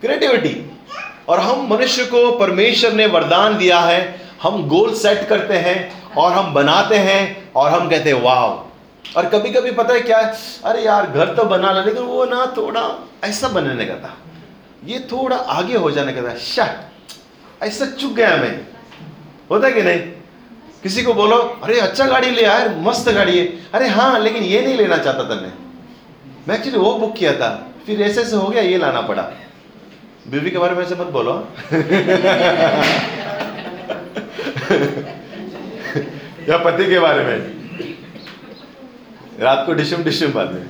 क्रिएटिविटी 0.00 0.70
और 1.28 1.40
हम 1.40 1.66
मनुष्य 1.70 2.04
को 2.04 2.38
परमेश्वर 2.38 2.92
ने 2.92 3.06
वरदान 3.06 3.58
दिया 3.58 3.78
है। 3.78 4.20
हम 4.42 4.68
गोल 4.68 4.94
सेट 4.94 5.28
करते 5.28 5.54
हैं 5.54 6.10
और 6.14 6.32
हम 6.32 6.54
बनाते 6.54 6.94
हैं 6.94 7.50
और 7.56 7.70
हम 7.70 7.90
कहते 7.90 8.10
हैं 8.10 8.22
वाह 8.22 8.44
और 9.16 9.28
कभी 9.28 9.50
कभी 9.50 9.70
पता 9.70 9.94
है 9.94 10.00
क्या 10.00 10.18
है? 10.18 10.34
अरे 10.64 10.82
यार, 10.82 11.06
घर 11.06 11.34
तो 11.34 11.44
बना 11.44 11.72
ला, 11.72 11.84
लेकिन 11.84 12.02
वो 12.02 12.24
ना 12.24 12.54
थोड़ा 12.56 13.08
ऐसा 13.24 13.48
बनने 13.48 13.84
का 13.84 13.94
था। 13.94 14.16
ये 14.84 14.98
थोड़ा 14.98 15.36
आगे 15.36 15.76
हो 15.76 15.90
जाने 15.90 16.12
का 16.12 16.22
था। 16.22 16.34
शाह 16.34 16.68
ऐसा 17.66 17.86
चुक 17.86 18.12
गया 18.12 18.36
मैं। 18.36 18.60
होता 19.50 19.66
है 19.66 19.72
कि 19.72 19.82
नहीं? 19.82 20.00
किसी 20.86 21.02
को 21.02 21.14
बोलो, 21.14 21.36
अरे 21.36 21.80
अच्छा 21.80 22.06
गाड़ी 22.06 22.30
ले 22.30 22.42
यार, 22.42 22.74
मस्त 22.78 23.08
गाड़ी 23.08 23.38
है। 23.38 23.46
अरे 23.46 23.88
हाँ 23.88 24.20
लेकिन 24.20 24.42
ये 24.42 24.60
नहीं 24.60 24.74
लेना 24.74 24.96
चाहता 24.96 25.22
था 25.22 25.52
मैं 26.48 26.54
एक्चुअली 26.54 26.78
वो 26.78 26.94
बुक 26.94 27.16
किया 27.16 27.32
था, 27.32 27.66
फिर 27.86 28.02
ऐसे 28.02 28.20
ऐसे 28.20 28.36
हो 28.36 28.48
गया, 28.48 28.62
ये 28.62 28.78
लाना 28.78 29.00
पड़ा। 29.00 29.30
बीवी 30.28 30.50
के 30.50 30.58
बारे 30.58 30.74
में 30.74 30.84
ऐसे 30.84 30.94
मत 30.94 31.06
बोलो। 31.06 31.48
या 36.52 36.58
पति 36.58 36.90
के 36.90 36.98
बारे 36.98 37.24
में। 37.24 37.54
रात 39.40 39.62
को 39.66 39.72
डिशुम 39.72 40.02
डिशुम 40.02 40.28
है। 40.28 40.66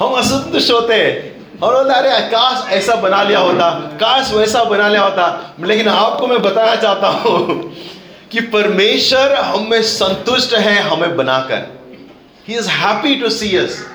हम 0.00 0.12
असंतुष्ट 0.12 0.72
होते। 0.72 1.32
और 1.62 1.74
बोलते, 1.74 1.94
अरे, 1.94 2.20
काश 2.20 2.72
ऐसा 2.72 2.94
बना 2.94 3.22
लिया 3.22 3.38
होता, 3.38 3.74
काश 3.74 4.32
वैसा 4.32 4.64
बना 4.64 4.88
लिया 4.88 5.02
होता, 5.02 5.54
लेकिन 5.60 5.88
आपको 5.88 6.26
मैं 6.26 6.42
बताना 6.42 6.76
चाहता 6.76 7.08
हूँ। 7.08 7.72
कि 8.32 8.40
परमेश्वर 8.40 9.34
हमें 9.34 9.82
संतुष्ट 9.82 10.54
है, 10.54 10.80
हमें 10.80 11.16
बनाकर। 11.16 11.80
He 12.48 12.54
is 12.54 12.68
happy 12.68 13.14
to 13.14 13.30
see 13.30 13.56
us 13.56 13.86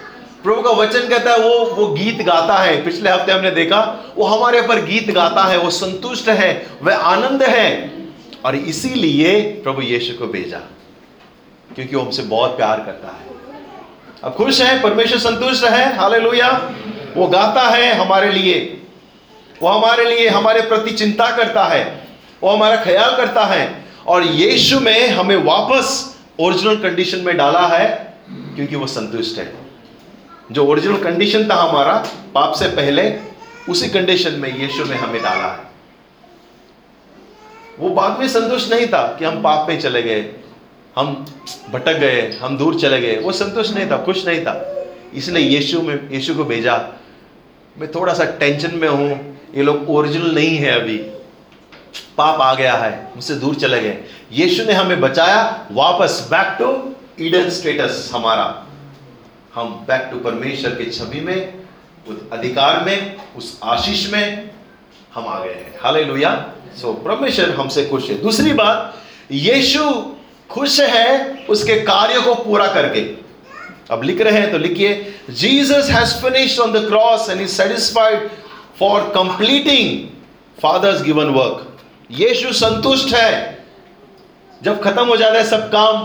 प्रभु 0.43 0.61
का 0.61 0.69
वचन 0.69 1.07
कहता 1.07 1.31
है, 1.31 1.37
वो 1.39 1.65
वो 1.65 1.87
गीत 1.87 2.21
गाता 2.21 2.57
है। 2.57 2.83
पिछले 2.83 3.09
हफ़्ते 3.09 3.31
हमने 3.31 3.51
देखा, 3.51 4.13
वो 4.17 4.25
हमारे 4.25 4.59
ऊपर 4.59 4.81
गीत 4.81 5.11
गाता 5.11 5.43
है, 5.43 5.57
वो 5.57 5.69
संतुष्ट 5.69 6.29
है 6.29 6.67
वह 6.81 6.95
आनंद 6.95 7.43
है। 7.43 7.91
और 8.45 8.55
इसीलिए 8.55 9.41
प्रभु 9.41 9.81
यीशु 9.81 10.17
को 10.17 10.27
भेजा, 10.27 10.59
क्योंकि 11.75 11.95
वो 11.95 12.01
हमसे 12.01 12.21
बहुत 12.21 12.57
प्यार 12.57 12.79
करता 12.79 13.07
है। 13.07 13.27
अब 14.23 14.33
खुश 14.33 14.61
है? 14.61 14.81
परमेश्वर 14.81 15.19
संतुष्ट 15.19 15.63
है? 15.63 15.97
हालेलुया। 15.97 16.71
वो 17.15 17.27
गाता 17.27 17.61
है 17.61 17.93
हमारे 17.93 18.31
लिए। 18.31 18.81
वो 19.61 19.69
हमारे 19.69 20.05
लिए 20.05 20.29
हमारे 20.29 20.61
प्रति 20.61 20.91
चिंता 20.91 21.35
करता 21.37 21.63
है। 21.63 22.07
वो 22.43 22.49
हमारा 22.49 22.75
ख्याल 22.75 23.15
करता 23.15 23.45
है। 23.45 23.86
और 24.07 24.23
यीशु 24.23 24.79
में 24.79 25.09
हमें 25.09 25.35
वापस 25.35 26.17
ओरिजिनल 26.39 26.75
कंडीशन 26.75 27.19
में 27.19 27.37
डाला 27.37 27.67
है, 27.67 27.87
क्योंकि 28.55 28.75
वो 28.75 28.87
संतुष्ट 28.87 29.37
है। 29.37 29.53
जो 30.51 30.65
ओरिजिनल 30.65 30.97
कंडीशन 30.97 31.47
था 31.49 31.55
हमारा, 31.55 31.93
पाप 32.35 32.53
से 32.53 32.67
पहले, 32.67 33.11
उसी 33.69 33.89
कंडीशन 33.89 34.31
में 34.31 34.49
यीशु 34.57 34.85
में 34.85 34.95
हमें 34.97 35.21
डाला 35.23 35.47
है। 35.47 35.65
वो 37.79 37.89
बाद 37.89 38.19
में 38.19 38.27
संतुष्ट 38.27 38.73
नहीं 38.73 38.87
था 38.87 39.01
कि 39.19 39.25
हम 39.25 39.41
पाप 39.41 39.67
में 39.69 39.79
चले 39.79 40.01
गए, 40.01 40.21
हम 40.97 41.25
भटक 41.71 41.97
गए, 41.97 42.21
हम 42.41 42.57
दूर 42.57 42.79
चले 42.79 43.01
गए। 43.01 43.17
वो 43.17 43.31
संतुष्ट 43.31 43.75
नहीं 43.75 43.89
था, 43.91 43.97
खुश 43.97 44.25
नहीं 44.27 44.41
था। 44.41 44.85
इसलिए 45.13 45.47
यीशु 45.47 45.81
में, 45.81 46.09
यीशु 46.11 46.35
को 46.35 46.43
भेजा, 46.43 46.77
मैं 47.77 47.91
थोड़ा 47.91 48.13
सा 48.13 48.25
टेंशन 48.39 48.75
में 48.75 48.87
हूँ, 48.87 49.37
ये 49.55 49.63
लोग 49.63 49.89
ओरिजिनल 49.89 50.33
नहीं 50.35 50.57
है 50.57 50.71
अभी। 50.71 50.97
पाप 52.17 52.41
आ 52.41 52.53
गया 52.53 52.73
है, 52.73 53.11
मुझसे 53.15 53.35
दूर 53.35 53.55
चले 53.55 53.81
गए। 53.81 53.97
यीशु 54.31 54.63
ने 54.63 54.73
हमें 54.73 55.01
बचाया, 55.01 55.67
वापस 55.71 56.27
बैक 56.31 56.55
टू 56.59 56.95
ईडन 57.25 57.49
स्टेटस 57.49 58.09
हमारा। 58.13 58.65
हम 59.55 59.69
बैक 59.87 60.07
टू 60.11 60.19
परमेश्वर 60.19 60.71
की 60.71 60.89
छवि 60.91 61.19
में, 61.19 61.53
उस 62.07 62.17
अधिकार 62.33 62.83
में, 62.83 63.15
उस 63.37 63.59
आशीष 63.63 64.11
में 64.13 64.49
हम 65.13 65.27
आ 65.27 65.39
गए 65.39 65.53
हैं। 65.53 65.79
हालेलुया 65.83 66.31
सो 66.81 66.93
परमेश्वर 66.93 67.49
हमसे 67.49 67.85
खुश 67.85 68.09
है। 68.09 68.21
दूसरी 68.21 68.53
बात, 68.53 68.93
यीशु 69.31 69.83
खुश 70.49 70.79
है 70.79 71.45
उसके 71.49 71.79
कार्य 71.81 72.21
को 72.21 72.35
पूरा 72.35 72.67
करके। 72.67 73.01
अब 73.93 74.03
लिख 74.03 74.21
रहे 74.21 74.39
हैं 74.39 74.51
तो 74.51 74.57
लिखिए 74.57 75.15
Jesus 75.29 75.89
has 75.91 76.13
finished 76.21 76.59
on 76.59 76.71
the 76.71 76.87
cross 76.87 77.29
and 77.29 77.41
is 77.41 77.51
satisfied 77.51 78.29
for 78.79 79.01
completing 79.15 80.07
father's 80.61 81.01
given 81.03 81.29
work 81.29 81.76
Yeshu 82.11 82.53
संतुष्ट 82.53 83.15
है। 83.15 83.65
जब 84.63 84.83
खत्म 84.83 85.07
हो 85.07 85.17
जाता 85.17 85.37
है 85.37 85.45
सब 85.45 85.71
काम, 85.71 85.95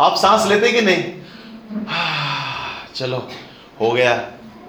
आप 0.00 0.16
सांस 0.16 0.46
लेते 0.46 0.72
कि 0.72 0.80
नहीं? 0.80 1.04
चलो, 2.94 3.28
हो 3.80 3.90
गया। 3.90 4.16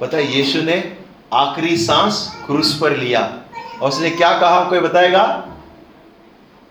पता 0.02 0.18
है, 0.18 0.38
यीशु 0.38 0.62
ने 0.62 0.98
आखिरी 1.34 1.78
सांस 1.78 2.38
क्रूस 2.46 2.78
पर 2.82 2.98
लिया। 2.98 3.38
और 3.82 3.90
उसने 3.90 4.10
क्या 4.10 4.40
कहा, 4.40 4.64
कोई 4.64 4.80
बताएगा? 4.80 5.46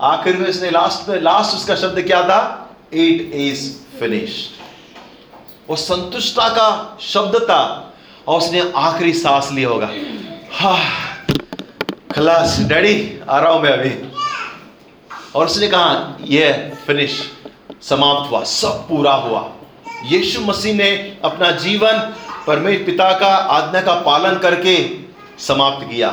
आखिर 0.00 0.36
में 0.36 0.48
उसने 0.48 0.70
लास्ट 0.70 1.08
में 1.08 1.20
लास्ट 1.20 1.56
उसका 1.56 1.76
शब्द 1.76 2.02
क्या 2.02 2.22
था? 2.22 2.70
इट 2.92 3.30
इज़ 3.34 3.76
फिनिश्ड 3.98 4.62
वो 5.70 5.76
संतुष्टता 5.76 6.48
का 6.48 6.98
शब्द 7.00 7.36
था। 7.36 7.84
और 8.28 8.38
उसने 8.38 8.72
आखिरी 8.76 9.12
सांस 9.12 9.50
लिया 9.52 9.68
होगा। 9.68 9.90
हा 10.52 10.78
खलास 12.14 12.58
डैडी 12.58 13.20
आ 13.30 13.38
रहा 13.38 13.52
हूँ 13.52 13.62
मैं 13.62 13.70
अभी। 13.70 14.12
और 15.34 15.46
उसने 15.46 15.68
कहा 15.68 16.16
यह 16.20 16.72
फिनिश 16.86 17.32
समाप्त 17.82 18.30
हुआ, 18.30 18.44
सब 18.44 18.88
पूरा 18.88 19.12
हुआ। 19.12 19.50
यीशु 20.04 20.40
मसीह 20.40 20.74
ने 20.74 21.18
अपना 21.24 21.50
जीवन 21.50 21.92
परमेश्वर 22.46 22.86
पिता 22.86 23.18
का 23.18 23.26
आज्ञा 23.26 23.80
का 23.80 23.94
पालन 23.94 24.38
करके 24.38 24.90
समाप्त 25.38 25.86
किया। 25.86 26.08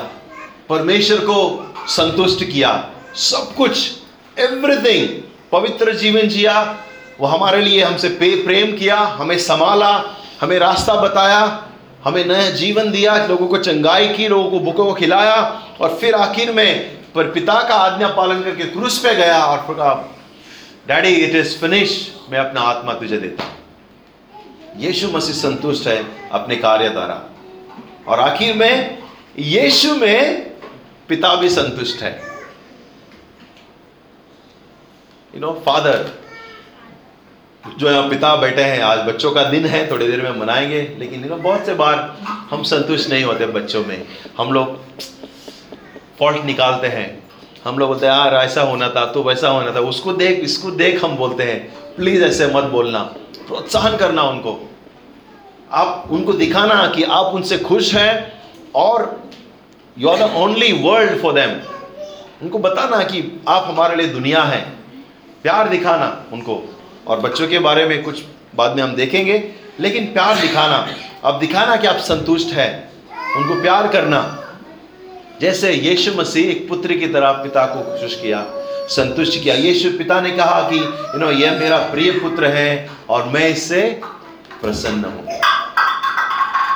परमेश्वर 0.69 1.17
को 1.17 1.73
संतुष्ट 1.88 2.43
किया। 2.43 2.89
सब 3.15 3.55
कुछ 3.55 3.91
एवरीथिंग 4.39 5.10
पवित्र 5.51 5.95
जीवन 5.95 6.21
जिया। 6.21 6.77
वो 7.19 7.27
हमारे 7.27 7.62
लिए 7.62 7.84
हमसे 7.84 8.10
प्रेम 8.47 8.77
किया, 8.77 8.97
हमें 8.97 9.38
संभाला, 9.39 10.03
हमें 10.41 10.60
रास्ता 10.60 10.95
बताया। 10.95 11.67
हमें 12.05 12.25
नया 12.25 12.49
जीवन 12.51 12.91
दिया, 12.91 13.15
लोगों 13.27 13.47
को 13.47 13.57
चंगाई 13.57 14.07
की, 14.07 14.27
लोगों 14.27 14.49
को 14.49 14.59
भूखों 14.59 14.85
को 14.85 14.93
खिलाया 14.93 15.35
और 15.81 15.97
फिर 15.97 16.15
आखिर 16.15 16.51
में 16.51 16.97
पर 17.13 17.31
पिता 17.31 17.61
का 17.67 17.75
आज्ञा 17.75 18.07
पालन 18.07 18.41
करके 18.43 18.63
क्रूस 18.63 18.97
पे 18.99 19.15
गया 19.15 19.43
और 19.45 19.75
कहा 19.75 19.93
डैडी 20.87 21.09
इट 21.15 21.35
इज़ 21.35 21.57
फिनिश 21.57 21.93
मैं 22.29 22.39
अपना 22.39 22.61
आत्मा 22.61 22.93
तुझे 22.93 23.17
देता 23.17 23.43
यीशु 24.77 25.07
मसीह 25.07 25.35
संतुष्ट 25.35 25.87
है 25.87 26.03
अपने 26.29 26.55
कार्य 26.55 26.89
द्वारा। 26.89 27.21
और 28.07 28.19
आखिर 28.19 28.55
में 28.55 29.03
यीशु 29.39 29.95
में 29.95 30.49
पिता 31.09 31.35
भी 31.35 31.49
संतुष्ट 31.49 32.03
है। 32.03 32.11
यू 35.35 35.41
नो 35.41 35.51
फादर 35.65 36.09
जो 37.78 37.91
यहाँ 37.91 38.10
पिता 38.10 38.36
बैठे 38.36 38.62
हैं, 38.62 38.82
आज 38.82 38.99
बच्चों 38.99 39.32
का 39.32 39.43
दिन 39.43 39.65
है, 39.65 39.91
थोड़ी 39.91 40.08
देर 40.08 40.21
में 40.21 40.39
मनाएँगे, 40.39 40.95
लेकिन 40.99 41.25
यू 41.25 41.36
बहुत 41.36 41.65
से 41.65 41.73
बार 41.73 42.17
हम 42.23 42.63
संतुष्ट 42.63 43.10
नहीं 43.10 43.23
होते 43.23 43.45
बच्चों 43.45 43.86
में। 43.86 44.06
हम 44.38 44.51
लोग 44.51 44.80
फॉल्ट 46.19 46.45
निकालते 46.45 46.88
हैं। 46.88 47.23
हम 47.65 47.80
लोग 47.80 47.89
बोलते 47.89 48.06
हैं, 48.06 48.13
यार, 48.13 48.34
ऐसा 48.34 48.62
होना 48.62 48.89
था 48.89 49.06
तो 49.06 49.23
वैसा 49.23 49.49
होना 49.49 49.75
था। 49.75 49.80
उसको 49.80 50.13
देख, 50.13 50.39
इसको 50.39 50.71
देख 50.71 51.06
हम 51.06 51.15
बोलते 51.15 51.43
हैं, 51.43 51.73
प्लीज़ 51.95 52.23
ऐसे 52.23 52.47
मत 52.47 52.63
बोलना, 52.63 52.99
प्रोत्साहन 53.47 53.97
करना 53.97 54.23
उनको। 54.23 54.69
आप, 55.71 56.08
उनको 56.12 56.34
दिखाना 56.34 56.88
कि 56.95 57.04
आप 57.04 57.25
उनसे 57.25 57.58
खुश 57.58 57.95
हैं 57.95 58.41
और 58.75 59.23
you 59.97 60.10
are 60.10 60.17
the 60.17 60.34
only 60.36 60.71
world 60.71 61.21
for 61.21 61.34
them 61.34 61.60
उनको 62.41 62.60
बताना 62.60 63.04
कि 63.04 63.41
आप 63.47 63.63
हमारे 63.67 63.95
लिए 63.95 64.08
दुनिया 64.08 64.43
है। 64.43 64.62
प्यार 65.43 65.69
दिखाना 65.69 66.23
उनको। 66.34 66.74
और 67.07 67.19
बच्चों 67.19 67.47
के 67.47 67.59
बारे 67.59 67.85
में 67.85 68.01
कुछ 68.03 68.23
बाद 68.55 68.75
में 68.75 68.83
हम 68.83 68.95
देखेंगे। 68.95 69.43
लेकिन 69.79 70.05
प्यार 70.05 70.39
दिखाना, 70.39 70.87
अब 71.23 71.39
दिखाना 71.39 71.75
कि 71.75 71.87
आप 71.87 71.97
संतुष्ट 71.97 72.53
है। 72.53 72.67
उनको 73.37 73.61
प्यार 73.61 73.87
करना। 73.87 74.21
जैसे 75.41 75.71
यीशु 75.73 76.11
मसीह 76.11 76.49
एक 76.51 76.67
पुत्र 76.69 76.95
की 76.95 77.07
तरह 77.07 77.31
पिता 77.43 77.65
को 77.65 77.81
खुश 77.91 78.15
किया, 78.21 78.45
संतुष्ट 78.89 79.41
किया। 79.43 79.55
यीशु 79.55 79.89
पिता 79.97 80.19
ने 80.21 80.31
कहा 80.31 80.61
कि 80.69 80.77
यू 80.77 81.19
नो 81.19 81.31
यह 81.31 81.59
मेरा 81.59 81.77
प्रिय 81.91 82.11
पुत्र 82.11 82.45
है 82.47 82.89
और 83.09 83.27
मैं 83.27 83.47
इससे 83.49 83.81
प्रसन्न 84.61 85.05
हूँ। 85.05 85.27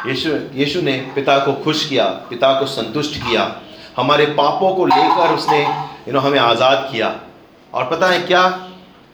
यीशु 0.07 0.29
यीशु 0.55 0.81
ने 0.81 0.93
पिता 1.15 1.37
को 1.37 1.53
खुश 1.53 1.85
किया, 1.85 2.05
पिता 2.29 2.53
को 2.59 2.65
संतुष्ट 2.65 3.15
किया। 3.17 3.55
हमारे 3.97 4.25
पापों 4.25 4.73
को 4.75 4.85
लेकर 4.85 5.33
उसने 5.33 5.61
यू 5.61 6.13
नो 6.13 6.19
हमें 6.19 6.39
आज़ाद 6.39 6.87
किया। 6.91 7.15
और 7.73 7.89
पता 7.89 8.07
है 8.07 8.19
क्या? 8.19 8.43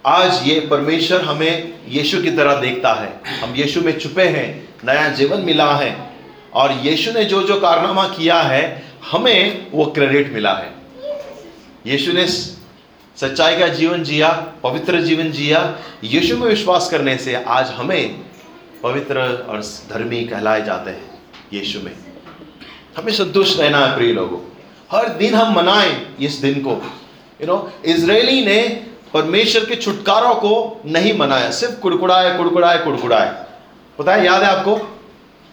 आज 0.05 0.47
ये 0.47 0.59
परमेश्वर 0.59 1.21
हमें 1.21 1.73
यीशु 1.87 2.21
की 2.21 2.31
तरह 2.31 2.55
देखता 2.55 2.93
है। 2.93 3.39
हम 3.41 3.55
यीशु 3.55 3.81
में 3.81 3.99
छुपे 3.99 4.23
हैं, 4.23 4.69
नया 4.85 5.09
जीवन 5.09 5.39
मिला 5.39 5.75
है 5.75 6.09
और 6.53 6.71
यीशु 6.71 7.11
ने 7.11 7.25
जो 7.25 7.43
जो 7.43 7.59
कारनामा 7.59 8.07
किया 8.07 8.41
है, 8.41 8.83
हमें 9.11 9.67
वो 9.71 9.85
क्रेडिट 9.85 10.33
मिला 10.33 10.53
है। 10.53 10.73
यीशु 11.87 12.13
ने 12.13 12.27
सच्चाई 12.27 13.57
का 13.57 13.67
जीवन 13.67 14.03
जिया, 14.03 14.53
पवित्र 14.63 15.01
जीवन 15.01 15.31
जिया, 15.31 15.77
यीशु 16.03 16.37
में 16.37 16.47
विश्वास 16.47 16.89
करने 16.91 17.17
से 17.17 17.35
आज 17.35 17.67
हमें 17.67 18.19
पवित्र 18.83 19.19
और 19.21 19.61
धर्मी 19.89 20.23
कहलाए 20.23 20.61
जाते 20.61 20.91
हैं 20.91 21.19
यीशु 21.53 21.79
में। 21.79 21.91
हमें 22.97 23.13
संतुष्ट 23.13 23.59
रहना 23.59 23.85
है 23.85 23.95
प्रिय 23.97 24.13
लोगों। 24.13 24.39
हर 24.91 25.09
दिन 25.09 25.33
हम 25.33 25.55
मनाएँ 25.55 26.15
इस 26.19 26.33
दिन 26.33 26.53
को। 26.53 26.71
यू 27.41 27.47
नो 27.47 27.71
इसराइली 27.85 28.45
ने 28.45 28.84
परमेश्वर 29.15 29.65
के 29.65 29.75
छुटकारों 29.75 30.33
को 30.35 30.81
नहीं 30.85 31.17
मनाया, 31.17 31.51
सिर्फ़ 31.51 31.79
कुड़कुड़ाए 31.79 32.37
कुड़कुड़ाए 32.37 32.77
कुड़कुड़ाए। 32.77 33.27
पता 33.99 34.13
है 34.13 34.25
याद 34.25 34.43
है 34.43 34.49
आपको? 34.49 34.75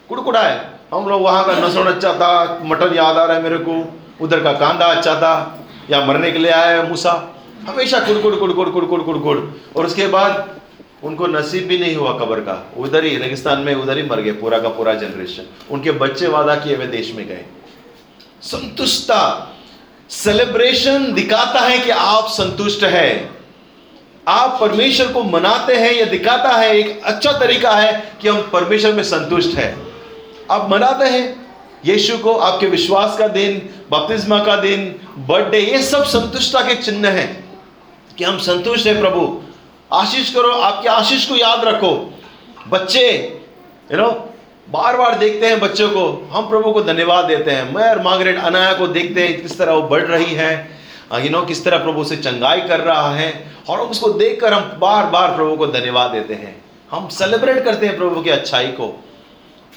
कुड़कुड़ाए। 0.09 0.55
हम 0.93 1.07
लोग 1.09 1.21
वहाँ 1.21 1.45
का 1.45 1.53
नसड़ 1.59 1.87
अच्छा 1.87 2.13
था 2.13 2.59
मटन 2.63 2.95
याद 2.95 3.17
आ 3.17 3.25
रहा 3.25 3.37
है 3.37 3.43
मेरे 3.43 3.57
को। 3.57 3.75
उधर 4.21 4.39
का 4.39 4.51
कांदा 4.53 4.85
अच्छा 4.85 5.15
था 5.15 5.65
या 5.91 6.05
मरने 6.05 6.31
के 6.31 6.39
लिए 6.39 6.51
आया 6.51 6.75
है 6.77 6.89
मूसा। 6.89 7.13
हमेशा 7.67 7.99
कुड़कुड़ 7.99 8.35
कुड़कुड़ 8.35 8.69
कुड़कुड़ 8.69 9.01
कुड़कुड़। 9.01 9.37
और 9.75 9.85
उसके 9.85 10.07
बाद 10.07 10.49
उनको 11.03 11.27
नसीब 11.27 11.67
भी 11.67 11.77
नहीं 11.77 11.95
हुआ 11.95 12.11
कबर 12.19 12.39
का। 12.39 12.73
उधर 12.77 13.03
ही, 13.03 13.15
रेगिस्तान 13.17 13.59
में, 13.59 13.75
उधर 13.75 13.97
ही 13.97 14.03
मर 14.03 14.21
गए 14.21 14.31
पूरा 14.31 14.59
का 14.59 14.69
पूरा 14.69 14.93
जनरेशन 14.93 15.47
उनके 15.71 15.91
बच्चे 15.91 16.27
वादा 16.27 16.55
किए 16.55 16.75
हुए 16.75 16.87
देश 16.87 17.13
में 17.15 17.27
गए। 17.27 17.45
संतुष्टता। 18.41 19.21
सेलिब्रेशन 20.09 21.13
दिखाता 21.13 21.59
है 21.59 21.79
कि 21.79 21.89
आप 21.89 22.27
संतुष्ट 22.29 22.83
है। 22.83 23.42
आप 24.27 24.57
परमेश्वर 24.61 25.07
को 25.07 25.23
मनाते 25.23 25.75
हैं 25.75 25.91
यह 25.91 26.05
दिखाता 26.05 26.49
है, 26.49 26.77
एक 26.77 27.01
अच्छा 27.03 27.31
तरीका 27.31 27.71
है 27.71 28.13
कि 28.21 28.27
हम 28.27 28.49
परमेश्वर 28.53 28.93
में 28.93 29.03
संतुष्ट 29.03 29.55
है। 29.55 29.77
आप 30.51 30.69
मनाते 30.71 31.05
हैं, 31.05 31.47
यीशु 31.85 32.17
को 32.17 32.33
आपके 32.33 32.67
विश्वास 32.67 33.17
का 33.17 33.27
दिन, 33.27 33.69
बपतिस्मा 33.91 34.43
का 34.43 34.55
दिन, 34.55 34.95
बर्थडे, 35.17 35.59
ये 35.59 35.81
सब 35.83 36.03
संतुष्टता 36.03 36.61
के 36.61 36.75
चिन्ह 36.75 37.09
हैं 37.09 37.55
कि 38.17 38.23
हम 38.23 38.37
संतुष्ट 38.37 38.87
हैं 38.87 38.99
प्रभु। 38.99 39.41
आशीष 39.93 40.33
करो, 40.33 40.51
आपके 40.51 40.89
आशीष 40.89 41.25
को 41.25 41.35
याद 41.35 41.65
रखो। 41.65 42.19
बच्चे 42.67 43.09
यू 43.91 43.97
नो 43.97 44.29
बार 44.69 44.97
बार 44.97 45.17
देखते 45.17 45.47
हैं 45.47 45.59
बच्चों 45.59 45.89
को, 45.89 46.29
हम 46.31 46.49
प्रभु 46.49 46.71
को 46.71 46.81
धन्यवाद 46.83 47.25
देते 47.25 47.51
हैं। 47.51 47.73
मैं 47.73 47.89
और 47.89 48.01
मार्गरेट 48.01 48.39
अनाया 48.39 48.73
को 48.73 48.87
देखते 48.87 49.27
हैं, 49.27 49.41
किस 49.41 49.57
तरह 49.57 49.73
वो 49.73 49.81
बढ़ 49.81 50.03
रही 50.03 50.33
है। 50.35 50.82
यू 51.23 51.29
नो 51.29 51.41
किस 51.41 51.65
तरह 51.65 51.77
प्रभु 51.77 52.03
से 52.03 52.15
चंगाई 52.15 52.61
कर 52.61 52.79
रहा 52.79 53.15
है 53.15 53.51
और 53.69 53.79
उसको 53.79 54.09
देखकर 54.09 54.53
हम 54.53 54.61
बार 54.79 55.05
बार 55.05 55.35
प्रभु 55.35 55.55
को 55.55 55.67
धन्यवाद 55.67 56.11
देते 56.11 56.33
हैं। 56.33 56.65
हम 56.91 57.07
सेलिब्रेट 57.07 57.63
करते 57.65 57.85
हैं 57.85 57.97
प्रभु 57.97 58.21
की 58.21 58.29
अच्छाई 58.29 58.67
को। 58.67 59.03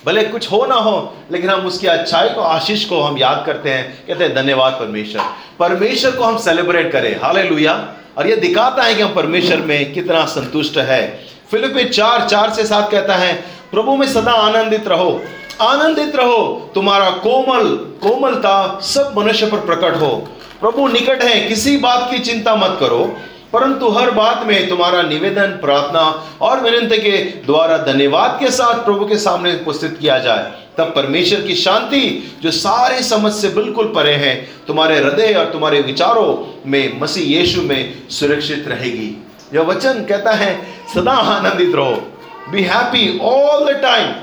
भले 0.07 0.25
कुछ 0.25 0.53
हो 0.53 0.67
ना 0.67 0.75
हो, 0.75 1.17
लेकिन 1.33 1.51
हम 1.51 1.67
उसकी 1.67 1.87
अच्छाई 1.87 2.29
को, 2.29 2.41
आशीष 2.41 2.85
को 2.85 3.01
हम 3.03 3.19
याद 3.19 3.43
करते 3.47 3.71
हैं। 3.71 4.07
कहते 4.07 4.25
हैं, 4.25 4.35
धन्यवाद 4.35 4.73
परमेश्वर। 4.73 5.23
परमेश्वर 5.59 6.11
को 6.11 6.25
हम 6.25 6.39
सेलिब्रेट 6.39 6.93
करें। 6.93 7.21
हाले 7.21 7.67
और 7.67 8.27
ये 8.27 8.37
दिखाता 8.37 8.83
है 8.83 8.95
कि 8.95 9.03
हम 9.03 9.15
परमेश्वर 9.15 9.57
में 9.57 9.93
कितना 9.93 10.25
संतुष्ट 10.25 10.79
है। 10.79 11.21
फिलिपि 11.51 11.85
चार 11.85 12.29
चार 12.29 12.51
से 12.51 12.65
साथ 12.65 12.91
कहता 12.91 13.15
है, 13.15 13.35
प्रभु 13.71 13.97
में 13.97 14.07
सदा 14.07 14.33
आनंदित 14.33 14.89
रहो। 14.89 15.23
आनंदित 15.61 16.17
रहो। 16.17 16.71
तुम्हारा 16.75 17.11
कोमल, 17.11 17.69
कोमलता 17.75 18.81
सब 18.81 19.15
मनुष्य 19.19 19.47
पर 19.47 19.59
प्रकट 19.59 19.97
हो। 19.97 20.29
प्रभु 20.61 20.87
निकट 20.89 21.23
है, 21.23 21.41
किसी 21.49 21.77
बात 21.77 22.11
की 22.11 22.19
चिंता 22.19 22.55
मत 22.57 22.77
करो, 22.81 23.05
परंतु 23.53 23.89
हर 23.89 24.11
बात 24.11 24.47
में 24.47 24.69
तुम्हारा 24.69 25.03
निवेदन, 25.03 25.47
प्रार्थना 25.61 26.01
और 26.41 26.61
विनंती 26.61 26.99
के 26.99 27.19
द्वारा 27.47 27.77
धन्यवाद 27.79 28.39
के 28.41 28.51
साथ 28.51 28.85
प्रभु 28.85 29.07
के 29.07 29.17
सामने 29.17 29.55
उपस्थित 29.55 29.97
किया 30.01 30.19
जाए। 30.19 30.53
तब 30.79 30.93
परमेश्वर 30.97 31.41
की 31.41 31.55
शांति, 31.55 32.33
जो 32.43 32.51
सारे 32.51 33.03
समझ 33.03 33.33
से 33.33 33.49
बिल्कुल 33.49 33.87
परे 33.87 34.15
है, 34.15 34.35
तुम्हारे 34.67 34.99
हृदय 34.99 35.33
और 35.33 35.53
तुम्हारे 35.53 35.81
विचारों 35.81 36.61
में 36.67 37.01
मसीह 37.01 37.39
यीशु 37.39 37.63
में 37.63 38.09
सुरक्षित 38.11 38.69
रहेगी। 38.69 39.25
यह 39.55 39.61
वचन 39.61 40.05
कहता 40.05 40.33
है, 40.33 40.55
सदा 40.95 41.13
आनंदित 41.13 41.75
रहो 41.75 42.03
be 42.51 42.63
happy 42.63 43.19
all 43.19 43.65
the 43.65 43.77
time 43.77 44.15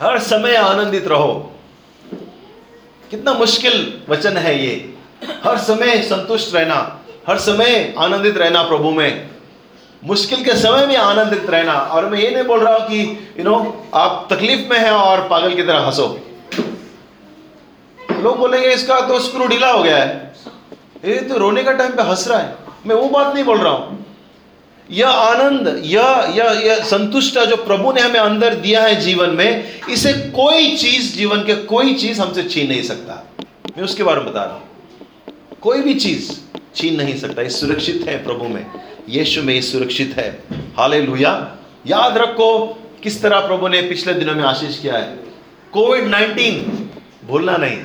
हर 0.00 0.18
समय 0.18 0.56
आनंदित 0.56 1.08
रहो। 1.08 1.32
कितना 3.10 3.32
मुश्किल 3.32 3.92
वचन 4.08 4.36
है 4.36 4.66
ये। 4.66 4.94
हर 5.44 5.58
समय 5.58 6.00
संतुष्ट 6.02 6.54
रहना, 6.54 7.00
हर 7.28 7.38
समय 7.38 7.94
आनंदित 7.98 8.36
रहना 8.36 8.62
प्रभु 8.62 8.90
में। 8.90 9.28
मुश्किल 10.02 10.44
के 10.44 10.54
समय 10.54 10.86
में 10.86 10.96
आनंदित 10.96 11.50
रहना। 11.50 11.72
और 11.72 12.08
मैं 12.08 12.18
ये 12.18 12.30
नहीं 12.30 12.44
बोल 12.44 12.60
रहा 12.60 12.74
हूँ 12.74 12.86
कि 12.88 13.34
यू 13.38 13.44
नो 13.44 13.56
आप 13.94 14.26
तकलीफ़ 14.32 14.68
में 14.70 14.78
हैं 14.78 14.90
और 14.90 15.26
पागल 15.28 15.54
की 15.54 15.62
तरह 15.62 15.86
हंसो। 15.86 16.06
लोग 18.12 18.38
बोलेंगे, 18.38 18.68
इसका 18.68 19.00
तो 19.00 19.18
स्क्रू 19.20 19.46
ढीला 19.46 19.70
हो 19.70 19.82
गया 19.82 19.96
है। 19.96 20.34
ये 21.04 21.16
तो 21.18 21.38
रोने 21.38 21.62
का 21.64 21.72
टाइम 21.72 21.90
पे 21.90 22.02
हंस 22.02 22.26
रहा 22.28 22.38
है। 22.38 22.54
मैं 22.86 22.96
वो 22.96 23.08
बात 23.08 23.34
नहीं 23.34 23.44
बोल 23.44 23.58
रहा 23.58 23.72
हूँ। 23.72 23.98
यह 24.90 25.08
आनंद, 25.08 25.68
यह 25.84 26.32
यह 26.36 26.60
यह 26.64 26.84
संतुष्ट 26.84 27.38
जो 27.40 27.56
प्रभु 27.56 27.92
ने 27.92 28.00
हमें 28.00 28.20
अंदर 28.20 28.54
दिया 28.54 28.82
है 28.82 28.94
जीवन 29.00 29.30
में, 29.30 29.80
इसे 29.90 30.12
कोई 30.12 30.76
चीज़, 30.76 31.14
जीवन 31.16 31.44
के 31.44 31.54
कोई 31.54 31.94
चीज़ 31.94 32.20
हमसे 32.20 32.42
छीन 32.42 32.68
नहीं 32.68 32.82
सकता। 32.82 33.22
मैं 33.76 33.84
उसके 33.84 34.02
बारे 34.02 34.20
में 34.20 34.30
बता 34.30 34.44
रहा 34.44 34.54
हूँ। 34.54 34.69
कोई 35.62 35.80
भी 35.80 35.94
चीज़ 35.94 36.32
छीन 36.76 36.96
नहीं 36.96 37.16
सकता, 37.16 37.42
ये 37.42 37.50
सुरक्षित 37.50 38.04
है 38.08 38.24
प्रभु 38.24 38.44
में। 38.44 38.66
यीशु 39.08 39.42
में 39.42 39.54
ये 39.54 39.62
सुरक्षित 39.62 40.14
है। 40.16 40.42
हाले 40.76 40.98
याद 41.86 42.18
रखो 42.18 42.78
किस 43.02 43.22
तरह 43.22 43.40
प्रभु 43.40 43.68
ने 43.68 43.82
पिछले 43.82 44.14
दिनों 44.14 44.34
में 44.34 44.44
आशीष 44.44 44.78
किया 44.78 44.96
है। 44.96 45.16
कोविड 45.72 46.04
नाइनटीन, 46.04 46.90
भूलना 47.26 47.56
नहीं। 47.56 47.84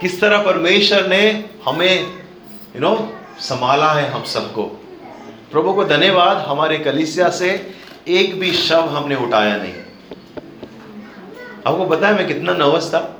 किस 0.00 0.20
तरह 0.20 0.42
परमेश्वर 0.42 1.06
ने 1.06 1.44
हमें 1.64 2.02
यू 2.76 2.80
नो 2.80 3.12
संभाला 3.38 3.92
है 3.92 4.08
हम 4.08 4.22
सबको। 4.22 4.62
प्रभु 5.52 5.72
को 5.72 5.84
धन्यवाद, 5.84 6.36
हमारे 6.36 6.78
कलिसिया 6.78 7.28
से 7.28 7.74
एक 8.08 8.40
भी 8.40 8.52
शव 8.52 8.80
हमने 8.80 9.16
उठाया 9.16 9.56
नहीं। 9.56 9.74
आपको 11.66 11.84
बताया 11.84 12.16
मैं 12.16 12.26
कितना 12.26 12.52
नर्वस 12.52 12.88
था? 12.88 13.19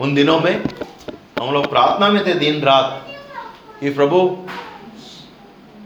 उन 0.00 0.14
दिनों 0.14 0.40
में 0.40 0.64
हम 1.38 1.52
लोग 1.52 1.68
प्रार्थना 1.70 2.08
में 2.08 2.26
थे 2.26 2.34
दिन 2.34 2.62
रात 2.62 3.06
कि 3.80 3.90
प्रभु, 3.90 4.38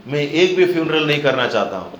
मैं 0.07 0.19
एक 0.19 0.55
भी 0.55 0.65
फ्यूनरल 0.65 1.07
नहीं 1.07 1.21
करना 1.21 1.47
चाहता 1.47 1.77
हूँ। 1.77 1.99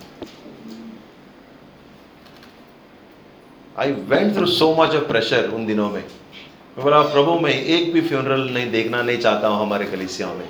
I 3.80 3.92
went 3.92 4.36
through 4.36 4.46
so 4.46 4.76
much 4.76 4.96
of 4.96 5.04
pressure 5.04 5.50
उन 5.50 5.66
दिनों 5.66 5.90
में। 5.90 6.02
मैं 6.02 6.84
बोला, 6.84 7.02
प्रभु, 7.02 7.40
मैं 7.40 7.54
एक 7.54 7.94
भी 7.94 8.02
फ्यूनरल 8.02 8.50
नहीं 8.50 8.72
देखना 8.72 9.02
नहीं 9.02 9.18
चाहता 9.18 9.48
हूँ 9.48 9.62
हमारे 9.62 9.86
कलिसियाओं 9.86 10.36
में। 10.36 10.50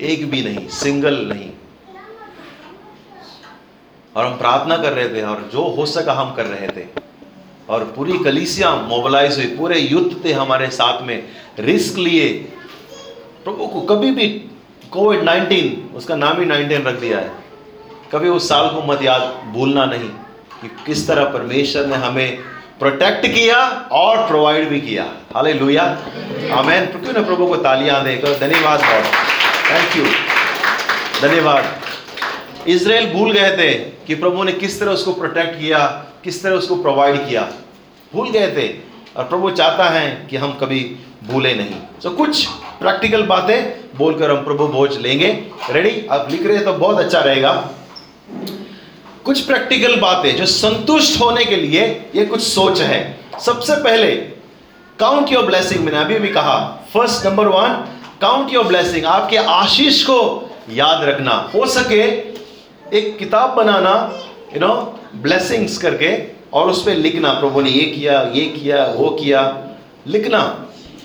एक 0.00 0.30
भी 0.30 0.42
नहीं 0.42 0.68
सिंगल 0.68 1.14
नहीं। 1.26 1.50
और 4.16 4.26
हम 4.26 4.38
प्रार्थना 4.38 4.76
कर 4.76 4.92
रहे 4.92 5.08
थे 5.08 5.22
और 5.22 5.50
जो 5.52 5.62
हो 5.62 5.86
सका 5.86 6.12
हम 6.12 6.34
कर 6.34 6.46
रहे 6.46 6.68
थे। 6.68 6.86
और 7.68 7.84
पूरी 7.96 8.18
कलीसियाँ 8.18 8.76
मोबिलाइज 8.88 9.36
हुई, 9.36 9.46
पूरे 9.48 9.78
युद्ध 9.78 10.24
थे 10.24 10.32
हमारे 10.32 10.68
साथ 10.70 11.02
में 11.02 11.22
रिस्क 11.60 11.98
लिए। 11.98 12.28
प्रभु 13.44 13.66
को 13.66 13.80
कभी 13.86 14.10
भी 14.10 14.28
कोविड 14.92 15.22
नाइन्टीन 15.22 15.96
उसका 15.96 16.16
नाम 16.16 16.40
ही 16.40 16.46
नाइनटीन 16.46 16.82
रख 16.82 17.00
दिया 17.00 17.18
है। 17.18 17.32
कभी 18.12 18.28
उस 18.28 18.48
साल 18.48 18.68
को 18.68 18.82
मत 18.86 19.02
याद, 19.02 19.22
भूलना 19.52 19.84
नहीं 19.84 20.08
कि 20.60 20.68
किस 20.86 21.06
तरह 21.08 21.24
परमेश्वर 21.30 21.86
ने 21.86 21.96
हमें 21.96 22.38
प्रोटेक्ट 22.78 23.26
किया 23.26 23.58
और 23.92 24.26
प्रोवाइड 24.28 24.68
भी 24.68 24.80
किया। 24.80 25.04
हाले 25.34 25.52
लुया 25.52 25.82
आमेन 26.52 26.86
क्यों 26.86 27.12
ना 27.12 27.22
प्रभु 27.22 27.46
को 27.46 27.56
तालियाँ 27.58 28.02
दे? 28.04 28.16
कर 28.16 28.38
धन्यवाद 28.38 28.80
गॉड 28.80 29.04
थैंक 29.70 29.96
यू 29.96 30.04
धन्यवाद। 31.20 32.68
इसराइल 32.68 33.12
भूल 33.12 33.32
गए 33.32 33.56
थे 33.56 33.72
कि 34.06 34.14
प्रभु 34.14 34.44
ने 34.44 34.52
किस 34.54 34.80
तरह 34.80 34.92
उसको 34.92 35.12
प्रोटेक्ट 35.12 35.58
किया 35.60 35.80
किस 36.24 36.42
तरह 36.42 36.54
उसको 36.54 36.76
प्रोवाइड 36.76 37.28
किया? 37.28 37.52
भूल 38.14 38.30
गए 38.30 38.48
थे। 38.48 38.94
और 39.16 39.24
प्रभु 39.24 39.50
चाहता 39.50 39.84
है 39.84 40.26
कि 40.30 40.36
हम 40.36 40.52
कभी 40.52 40.96
भूले 41.24 41.54
नहीं। 41.54 41.74
तो 42.02 42.10
so, 42.10 42.16
कुछ 42.16 42.46
प्रैक्टिकल 42.80 43.22
बातें 43.22 43.80
बोलकर 43.96 44.30
हम 44.30 44.36
प्रभु 44.36 44.66
भोज 44.66 44.98
लेंगे। 44.98 45.46
रेडी 45.70 46.06
आप 46.06 46.28
लिख 46.30 46.46
रहे 46.46 46.56
हैं 46.56 46.64
तो 46.64 46.72
बहुत 46.72 46.98
अच्छा 46.98 47.20
रहेगा। 47.20 47.70
कुछ 49.24 49.40
प्रैक्टिकल 49.40 49.96
बातें 49.96 50.36
जो 50.36 50.46
संतुष्ट 50.46 51.20
होने 51.20 51.44
के 51.44 51.56
लिए 51.56 52.10
ये 52.14 52.26
कुछ 52.26 52.42
सोच 52.42 52.80
है। 52.80 53.20
सबसे 53.40 53.76
पहले 53.76 54.10
काउंट 54.98 55.32
योर 55.32 55.46
ब्लेसिंग 55.46 55.84
मैंने 55.84 55.98
अभी 55.98 56.18
भी 56.18 56.28
कहा 56.28 56.86
first 56.94 57.26
number 57.26 57.46
one 57.46 57.68
count 58.20 58.52
your 58.52 58.64
blessing 58.64 59.04
आपके 59.04 59.36
आशीष 59.36 60.02
को 60.02 60.50
याद 60.70 61.04
रखना। 61.04 61.50
हो 61.54 61.66
सके 61.66 62.02
एक 62.98 63.16
किताब 63.18 63.50
बनाना 63.50 64.22
यू 64.54 64.60
नो 64.60 65.00
ब्लेसिंग्स 65.22 65.78
करके 65.78 66.16
और 66.52 66.70
उस 66.70 66.82
पर 66.84 66.94
लिखना 66.94 67.32
प्रभु 67.32 67.60
ने 67.60 67.70
ये 67.70 67.82
किया 67.82 68.22
ये 68.34 68.44
किया 68.46 68.84
वो 68.86 69.10
किया 69.10 69.42
लिखना। 70.06 70.38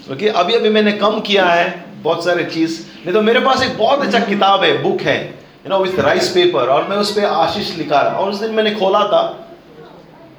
क्योंकि 0.06 0.26
okay? 0.26 0.40
अभी 0.40 0.54
अभी 0.54 0.70
मैंने 0.70 0.92
कम 0.92 1.20
किया 1.20 1.46
है 1.46 1.86
बहुत 2.04 2.26
सारे 2.26 2.44
चीज़। 2.44 2.80
नहीं 3.06 3.14
तो 3.14 3.22
मेरे 3.22 3.40
पास 3.40 3.64
एक 3.64 3.78
बहुत 3.78 4.02
अच्छा 4.02 4.20
किताब 4.20 4.64
है 4.64 4.84
बुक 4.84 5.02
है 5.02 5.26
you 5.26 5.70
know 5.70 5.80
with 5.80 6.00
rice 6.00 6.30
paper 6.30 6.68
और 6.68 6.88
मैं 6.88 6.98
उस 6.98 7.12
पर 7.12 7.26
आशीष 7.26 7.78
लिखा 7.78 8.02
रहा। 8.02 8.18
और 8.18 8.30
उस 8.30 8.40
दिन 8.40 8.52
मैंने 8.52 8.72
खोला 8.72 9.04
था। 9.08 9.22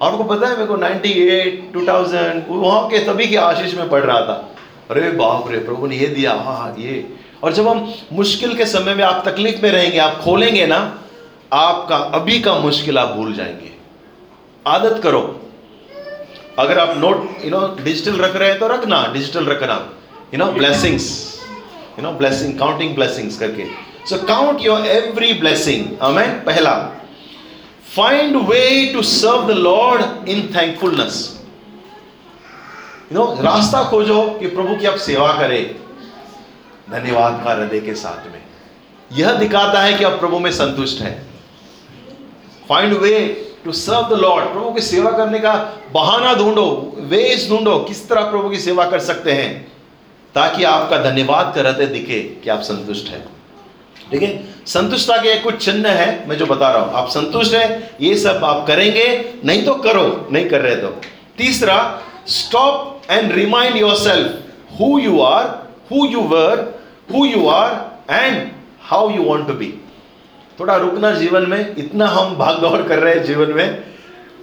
आपको 0.02 0.24
पता 0.24 0.46
है 0.46 0.52
मेरे 0.52 0.66
को 0.66 0.76
98, 0.76 1.72
2000 1.72 2.46
वहाँ 2.48 2.88
के 2.88 2.98
तभी 2.98 3.26
के 3.26 3.36
आशीष 3.36 3.74
में 3.74 3.88
पढ़ 3.88 4.00
रहा 4.00 4.20
था। 4.20 4.48
अरे 4.90 5.10
बाप 5.10 5.50
रे 5.50 5.58
प्रभु 5.58 5.86
ने 5.86 5.96
ये 5.96 6.06
दिया 6.06 6.32
हाँ 6.32 6.56
हाँ 6.56 6.74
ये। 6.78 7.06
और 7.42 7.52
जब 7.52 7.68
हम 7.68 7.94
मुश्किल 8.12 8.54
के 8.54 8.64
समय 8.66 8.94
में 8.94 9.04
आप 9.04 9.28
तकलीफ़ 9.28 9.62
में 9.62 9.70
रहेंगे 9.70 9.98
आप 9.98 10.20
खोलेंगे 10.20 10.66
ना 10.66 10.98
आपका 11.52 11.96
अभी 11.96 12.40
का 12.40 12.54
मुश्किल 12.54 12.98
आप 12.98 13.08
भूल 13.08 13.32
जाएँगे। 13.32 13.70
आदत 14.66 15.00
करो। 15.02 15.40
अगर 16.58 16.78
आप 16.78 16.96
नोट 16.98 17.44
यू 17.44 17.50
नो 17.50 17.60
डिजिटल 17.84 18.16
रख 18.16 18.36
रहे 18.36 18.48
हैं 18.50 18.58
तो 18.58 18.66
रखना 18.66 19.06
डिजिटल 19.06 19.46
रखना। 19.46 19.74
You 20.34 20.38
know 20.38 20.46
blessings 20.52 21.08
you 21.98 22.04
know 22.04 22.12
blessing 22.12 22.58
counting 22.58 22.94
blessings 22.94 23.38
करके। 23.38 23.64
So 24.06 24.16
count 24.26 24.60
your 24.60 24.86
every 24.86 25.32
blessing 25.32 25.86
हमें 26.02 26.44
पहला। 26.44 26.74
Find 27.96 28.36
way 28.36 28.92
to 28.94 29.02
serve 29.02 29.46
the 29.46 29.50
Lord 29.50 30.28
in 30.28 30.42
thankfulness 30.56 31.40
you 33.12 33.18
know 33.18 33.38
रास्ता 33.42 33.82
खोजो 33.84 34.22
कि 34.40 34.46
प्रभु 34.46 34.76
की 34.76 34.86
आप 34.86 34.96
सेवा 34.96 35.32
करें। 35.32 35.74
धन्यवाद, 36.90 37.42
का 37.44 37.52
हृदय 37.52 37.80
के 37.80 37.94
साथ 37.94 38.30
में। 38.32 38.42
यह 39.12 39.32
दिखाता 39.32 39.80
है 39.80 39.92
कि 39.94 40.04
आप 40.04 40.12
प्रभु 40.12 40.38
में 40.38 40.50
संतुष्ट 40.52 41.00
है। 41.02 41.29
Find 42.70 42.92
way 42.98 43.18
to 43.64 43.72
serve 43.74 44.14
the 44.14 44.18
Lord 44.20 44.52
प्रभु 44.52 44.70
की 44.72 44.80
सेवा 44.82 45.10
करने 45.12 45.38
का 45.38 45.54
बहाना 45.94 46.34
ढूंढो 46.34 46.66
वेज 47.10 47.48
ढूंढो, 47.48 47.78
किस 47.78 48.08
तरह 48.08 48.30
प्रभु 48.30 48.50
की 48.50 48.58
सेवा 48.60 48.84
कर 48.90 48.98
सकते 49.00 49.32
हैं, 49.32 49.50
ताकि 50.34 50.64
आपका 50.64 50.98
धन्यवाद 51.02 51.52
का 51.54 51.60
हृदय 51.60 51.86
दिखे 51.88 52.20
कि 52.44 52.50
आप 52.50 52.60
संतुष्ट 52.62 53.08
है। 53.08 53.20
ठीक 54.10 54.22
है 54.22 54.28
संतुष्टता 54.66 55.16
के 55.16 55.34
कुछ 55.40 55.64
चिन्ह 55.64 55.88
है, 55.88 56.28
मैं 56.28 56.36
जो 56.38 56.46
बता 56.46 56.70
रहा 56.70 56.82
हूँ। 56.82 56.94
आप 56.94 57.08
संतुष्ट 57.08 57.54
है, 57.54 57.90
ये 58.00 58.14
सब 58.18 58.44
आप 58.44 58.66
करेंगे, 58.66 59.06
नहीं 59.44 59.64
तो 59.64 59.74
करो, 59.82 60.28
नहीं 60.32 60.48
कर 60.48 60.60
रहे 60.60 60.76
तो। 60.76 60.88
तीसरा 61.38 61.76
stop 62.28 63.10
and 63.10 63.32
remind 63.32 63.76
yourself 63.98 64.80
who 64.80 64.98
you 64.98 65.20
are 65.22 65.46
who 65.92 66.06
you 66.06 66.20
were 66.30 66.66
who 67.14 67.24
you 67.26 67.46
are 67.48 67.70
and 68.10 68.50
how 68.82 69.10
you 69.10 69.22
want 69.22 69.46
to 69.48 69.54
be 69.54 69.72
थोड़ा 70.60 70.76
रुकना 70.76 71.10
जीवन 71.10 71.46
में, 71.48 71.76
इतना 71.76 72.06
हम 72.06 72.34
भाग 72.36 72.58
दौड़ 72.60 72.82
कर 72.82 72.98
रहे 72.98 73.14
हैं 73.14 73.22
जीवन 73.24 73.52
में 73.52 73.84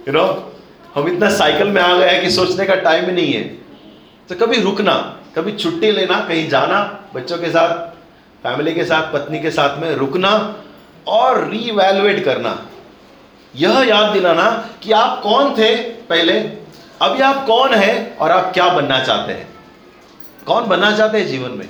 यू 0.08 0.12
नो 0.12 0.52
हम 0.94 1.08
इतना 1.08 1.30
साइकिल 1.30 1.68
में 1.68 1.82
आ 1.82 1.98
गए 1.98 2.08
हैं 2.10 2.22
कि 2.22 2.30
सोचने 2.30 2.64
का 2.66 2.74
टाइम 2.74 3.04
ही 3.04 3.12
नहीं 3.12 3.32
है। 3.32 3.42
तो 4.28 4.34
कभी 4.34 4.60
रुकना, 4.60 4.94
कभी 5.36 5.52
छुट्टी 5.52 5.90
लेना, 5.90 6.20
कहीं 6.20 6.48
जाना, 6.48 6.80
बच्चों 7.14 7.38
के 7.38 7.50
साथ 7.50 7.86
फैमिली 8.42 8.72
के 8.72 8.84
साथ, 8.84 9.12
पत्नी 9.12 9.40
के 9.40 9.50
साथ 9.50 9.78
में 9.78 9.94
रुकना 9.96 10.56
और 11.06 11.48
रीवैल्युएट 11.48 12.24
करना। 12.24 12.58
यह 13.56 13.80
याद 13.80 14.12
दिलाना 14.12 14.68
कि 14.82 14.92
आप 14.92 15.20
कौन 15.22 15.54
थे 15.54 15.74
पहले, 16.08 16.32
अभी 17.02 17.20
आप 17.20 17.46
कौन 17.46 17.74
है 17.74 18.16
और 18.20 18.30
आप 18.30 18.52
क्या 18.54 18.68
बनना 18.68 19.04
चाहते 19.04 19.32
हैं। 19.32 19.48
कौन 20.46 20.68
बनना 20.68 20.96
चाहते 20.96 21.18
हैं 21.18 21.26
जीवन 21.26 21.50
में? 21.50 21.68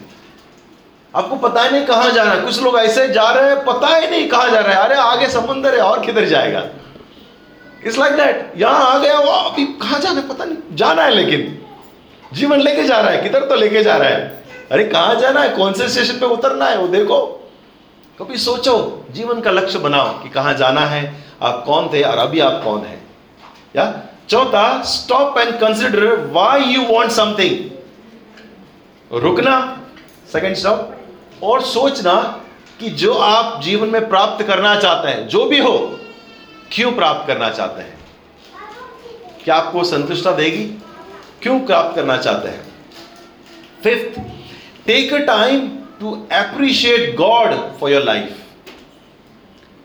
आपको 1.14 1.36
पता 1.36 1.62
ही 1.62 1.70
नहीं 1.70 1.86
कहाँ 1.86 2.10
जाना, 2.10 2.34
कुछ 2.34 2.62
लोग 2.62 2.78
ऐसे 2.78 3.08
जा 3.08 3.30
रहे 3.30 3.50
हैं, 3.50 3.64
पता 3.64 3.96
ही 3.96 4.10
नहीं 4.10 4.27
आगे 5.28 5.46
समुंदर 5.46 5.74
है 5.74 5.80
और 5.80 6.06
किधर 6.06 6.24
जाएगा? 6.24 6.66
इट्स 7.86 7.98
लाइक 7.98 8.12
दैट 8.12 8.52
यहाँ 8.56 8.94
आ 8.94 8.98
गया 8.98 9.18
वो, 9.18 9.30
अभी 9.30 9.64
कहाँ 9.64 10.00
जाना 10.00 10.20
पता 10.20 10.44
नहीं। 10.44 10.76
जाना 10.76 11.02
है 11.02 11.10
लेकिन। 11.10 11.58
जीवन 12.32 12.60
लेके 12.60 12.84
जा 12.84 13.00
रहा 13.00 13.10
है, 13.10 13.22
किधर 13.22 13.44
तो 13.44 13.54
लेके 13.54 13.82
जा 13.82 13.96
रहा 13.96 14.08
है। 14.08 14.44
अरे 14.72 14.84
कहाँ 14.84 15.14
जाना 15.14 15.40
है? 15.40 15.48
कौन 15.48 15.72
से 15.72 15.88
स्टेशन 15.88 16.20
पे 16.20 16.26
उतरना 16.26 16.64
है? 16.64 16.78
वो 16.78 16.88
देखो। 16.88 17.50
कभी 18.18 18.36
सोचो, 18.36 19.06
जीवन 19.10 19.40
का 19.40 19.50
लक्ष्य 19.50 19.78
बनाओ 19.78 20.22
कि 20.22 20.28
कहाँ 20.28 20.54
जाना 20.54 20.80
है। 20.80 21.24
आप 21.42 21.62
कौन 21.66 21.88
थे 21.88 22.02
और 22.02 22.18
अभी 22.18 22.40
आप 22.40 22.60
कौन 22.64 22.80
है। 22.80 23.00
या? 23.76 24.02
चौथा 24.28 24.82
stop 24.82 25.38
and 25.38 25.60
consider 25.60 26.30
why 26.32 26.60
you 26.60 26.82
want 26.82 27.10
something 27.10 27.70
रुकना। 29.22 29.78
सेकेंड 30.32 30.56
स्टॉप 30.56 30.94
और 31.42 31.62
सोचना 31.62 32.44
कि 32.80 32.90
जो 32.90 33.14
आप 33.14 33.62
जीवन 33.62 33.88
में 33.88 34.08
प्राप्त 34.08 34.44
करना 34.44 34.80
चाहते 34.80 35.08
हैं, 35.08 35.28
जो 35.28 35.44
भी 35.44 35.58
हो, 35.58 36.00
क्यों 36.72 36.92
प्राप्त 36.92 37.26
करना 37.26 37.50
चाहते 37.50 37.82
हैं? 37.82 37.98
क्या 39.44 39.54
आपको 39.54 39.84
संतुष्टता 39.84 40.32
देगी? 40.32 40.64
क्यों 41.42 41.60
प्राप्त 41.60 41.96
करना 41.96 42.16
चाहते 42.16 42.48
हैं? 42.48 42.66
Fifth 43.82 44.20
take 44.86 45.14
a 45.14 45.18
time 45.18 45.68
to 46.00 46.26
appreciate 46.32 47.16
God 47.16 47.78
for 47.78 47.90
your 47.90 48.02
life 48.02 48.36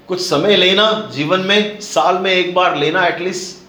कुछ 0.08 0.21
समय 0.21 0.56
लेना, 0.56 1.10
जीवन 1.13 1.39
में, 1.39 1.79
साल 1.79 2.17
में 2.17 2.32
एक 2.32 2.53
बार 2.53 2.77
लेना 2.77 3.06
एटलीस्ट 3.06 3.63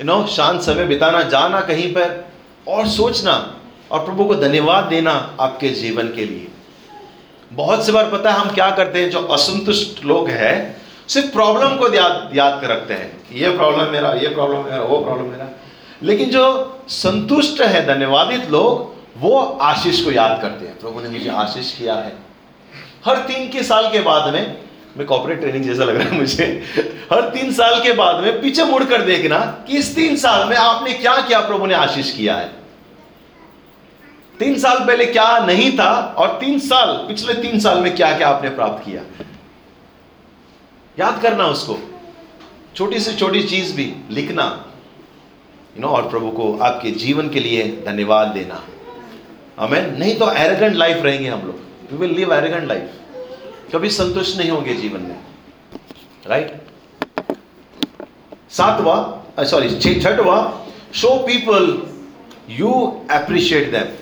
यू 0.00 0.06
नो 0.06 0.26
शांत 0.26 0.62
समय 0.62 0.84
बिताना, 0.84 1.22
जाना 1.22 1.60
कहीं 1.60 1.92
पर, 1.92 2.28
और 2.68 2.88
सोचना, 2.88 3.56
और 3.90 4.04
प्रभु 4.04 4.24
को 4.24 4.34
धन्यवाद 4.34 4.84
देना 4.84 5.36
आपके 5.40 5.68
जीवन 5.68 6.08
के 6.08 6.24
लिए। 6.24 6.48
बहुत 7.52 7.86
से 7.86 7.92
बार 7.92 8.10
पता 8.10 8.32
है 8.32 8.38
हम 8.38 8.50
क्या 8.50 8.70
करते 8.70 9.02
हैं, 9.02 9.10
जो 9.10 9.20
असंतुष्ट 9.20 10.04
लोग 10.04 10.28
हैं, 10.28 10.82
सिर्फ़ 11.08 11.32
प्रॉब्लम 11.32 11.76
को 11.76 11.94
याद 11.94 12.30
याद 12.34 12.60
कर 12.60 12.68
रखते 12.68 12.94
हैं 12.94 13.22
ये 13.32 13.56
प्रॉब्लम 13.56 13.90
मेरा, 13.90 14.12
ये 14.12 14.28
प्रॉब्लम 14.28 14.64
मेरा, 14.64 14.82
वो 14.82 14.98
प्रॉब्लम 14.98 15.26
मेरा। 15.26 15.60
लेकिन 16.02 16.30
जो 16.30 16.78
संतुष्ट 16.88 17.60
है, 17.60 17.86
धन्यवादित 17.86 18.50
लोग, 18.50 18.92
वो 19.20 19.58
आशीष 19.62 20.04
को 20.04 20.12
याद 20.12 20.38
करते 20.42 20.66
हैं। 20.66 20.78
प्रभु 20.78 21.00
ने 21.00 21.08
मुझे 21.08 21.30
आशीष 21.30 21.78
किया 21.78 21.94
है। 21.94 22.12
हर 23.06 23.16
तीन 23.16 23.48
के 23.48 23.62
साल 23.62 23.90
के 23.90 24.00
बाद 24.00 24.32
में, 24.32 24.56
मैं 24.96 25.06
कॉपरेट 25.06 25.40
ट्रेनिंग 25.40 25.64
जैसा 25.64 25.84
लग 25.84 25.96
रहा 25.96 26.08
है 26.08 26.14
मुझे, 26.14 26.64
हर 27.12 27.20
तीन 27.20 27.52
साल 27.52 27.82
के 27.82 27.92
बाद 27.92 28.16
में 28.16 28.40
पीछे 28.40 28.64
मुड़कर 28.64 29.02
देखना 29.02 29.38
कि 29.38 29.76
इस 29.78 29.96
तीन 29.96 30.16
साल 30.16 30.48
में 30.48 30.56
आपने 30.56 30.92
क्या 30.92 31.16
किया, 31.16 31.40
प्रभु 31.40 31.66
ने 31.66 31.74
आशीष 31.74 32.10
किया 32.16 32.36
है। 32.36 32.61
तीन 34.42 34.58
साल 34.58 34.78
पहले 34.78 35.04
क्या 35.06 35.38
नहीं 35.38 35.70
था 35.78 35.90
और 36.18 36.28
तीन 36.40 36.58
साल, 36.58 36.92
पिछले 37.08 37.34
तीन 37.34 37.60
साल 37.60 37.80
में 37.80 37.94
क्या 37.96 38.16
क्या 38.18 38.28
आपने 38.28 38.50
प्राप्त 38.50 38.84
किया? 38.84 39.02
याद 40.98 41.20
करना 41.22 41.44
उसको। 41.46 41.78
छोटी 42.76 43.00
से 43.00 43.12
छोटी 43.14 43.42
चीज़ 43.42 43.74
भी 43.76 43.84
लिखना। 44.10 44.44
यू 45.76 45.82
नो 45.82 45.88
और 45.88 46.08
प्रभु 46.08 46.30
को 46.30 46.58
आपके 46.58 46.90
जीवन 46.90 47.28
के 47.28 47.40
लिए 47.40 47.68
धन्यवाद 47.86 48.28
देना। 48.28 48.62
हमें 49.58 49.98
नहीं 49.98 50.16
तो 50.16 50.32
एरोगेंट 50.32 50.76
लाइफ 50.76 51.04
रहेंगे 51.04 51.28
हम 51.28 51.46
लोग। 51.46 51.92
We 51.92 51.98
will 51.98 52.16
live 52.16 52.34
arrogant 52.34 52.68
life 52.68 52.90
कभी 53.74 53.90
संतुष्ट 53.90 54.38
नहीं 54.38 54.50
होंगे 54.50 54.74
जीवन 54.74 55.00
में। 55.00 55.18
राइट 56.26 56.60
सातवा 58.50 58.96
सॉरी 59.44 60.00
छठवा 60.00 60.38
show 60.94 61.16
people 61.26 61.82
you 62.50 62.70
appreciate 63.12 63.70
them 63.72 64.01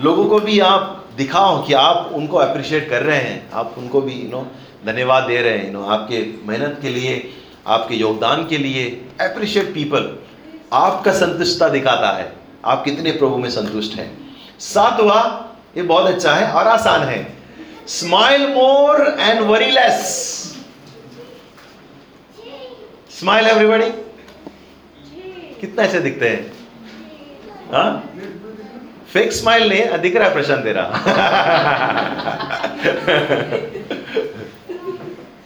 लोगों 0.00 0.24
को 0.24 0.38
भी 0.40 0.58
आप 0.60 1.04
दिखाओ 1.16 1.66
कि 1.66 1.72
आप 1.72 2.10
उनको 2.14 2.36
अप्रिशिएट 2.36 2.88
कर 2.90 3.02
रहे 3.02 3.18
हैं। 3.18 3.50
आप 3.52 3.74
उनको 3.78 4.00
भी 4.00 4.12
यू 4.12 4.28
नो 4.30 4.46
धन्यवाद 4.86 5.22
दे 5.22 5.40
रहे 5.42 5.58
हैं 5.58 5.66
यू 5.66 5.72
नो 5.72 5.84
आपके 5.86 6.18
मेहनत 6.48 6.78
के 6.82 6.88
लिए, 6.88 7.30
आपके 7.66 7.94
योगदान 7.94 8.46
के 8.46 8.58
लिए। 8.58 8.84
अप्रिशिएट 9.20 9.74
पीपल 9.74 10.16
आपका 10.72 11.12
संतुष्टता 11.12 11.68
दिखाता 11.68 12.10
है। 12.18 12.32
आप 12.64 12.84
कितने 12.84 13.10
प्रभु 13.12 13.36
में 13.36 13.50
संतुष्ट 13.50 13.94
हैं। 13.94 14.10
सातवा 14.60 15.20
ये 15.76 15.82
बहुत 15.82 16.06
अच्छा 16.06 16.34
है 16.34 16.52
और 16.52 16.68
आसान 16.68 17.02
है। 17.02 17.20
Smile 17.88 18.46
more 18.46 19.16
and 19.20 19.40
worry 19.40 19.70
less 19.70 19.98
smile 23.10 23.46
everybody 23.46 23.90
कितना 25.60 25.82
ऐसे 25.82 25.98
दिखते 26.00 26.28
हैं? 26.28 26.52
हाँ? 27.72 28.04
फेक 29.12 29.32
स्माइल 29.32 29.68
नहीं 29.68 29.80
है, 29.80 29.98
दिख 29.98 30.16
रहा 30.16 30.28
है 30.28 30.34
प्रशांत 30.34 30.64
तेरा। 30.64 30.84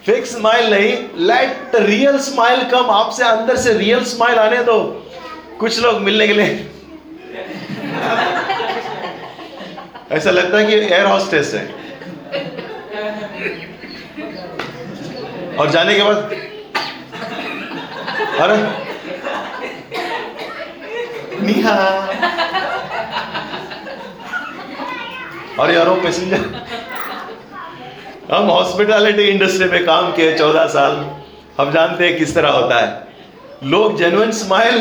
फेक 0.07 0.27
स्माइल 0.27 0.71
नहीं 0.75 0.97
लेट 1.27 1.77
रियल 1.77 2.19
स्माइल 2.19 2.65
कम 2.65 2.91
आपसे 2.91 3.25
अंदर 3.25 3.57
से 3.57 3.73
रियल 3.73 4.05
स्माइल 4.05 4.39
आने 4.39 4.62
दो। 4.65 4.77
कुछ 5.61 5.79
लोग 5.81 6.01
मिलने 6.01 6.27
के 6.27 6.33
लिए। 6.33 6.71
ऐसा 10.12 10.31
लगता 10.31 10.59
है 10.59 10.65
कि 10.67 10.75
एयर 10.95 11.07
हॉस्टेस 11.07 11.55
है। 11.55 11.65
और 15.57 15.71
जाने 15.71 15.95
के 15.95 16.03
बाद 16.03 16.17
अरे। 18.41 18.57
निहा। 21.47 21.79
और 25.61 25.71
यारो, 25.71 25.95
पैसेंजर। 25.95 26.45
हम 28.31 28.51
हॉस्पिटैलिटी 28.51 29.23
इंडस्ट्री 29.23 29.69
में 29.71 29.85
काम 29.87 30.13
किए 30.13 30.37
चौदह 30.39 30.67
साल। 30.69 30.95
हम 31.59 31.71
जानते 31.73 32.07
हैं 32.07 32.17
किस 32.19 32.35
तरह 32.35 32.51
होता 32.51 32.79
है। 32.81 33.69
लोग 33.71 33.97
जेन्युइन 33.99 34.33
स्माइल 34.33 34.81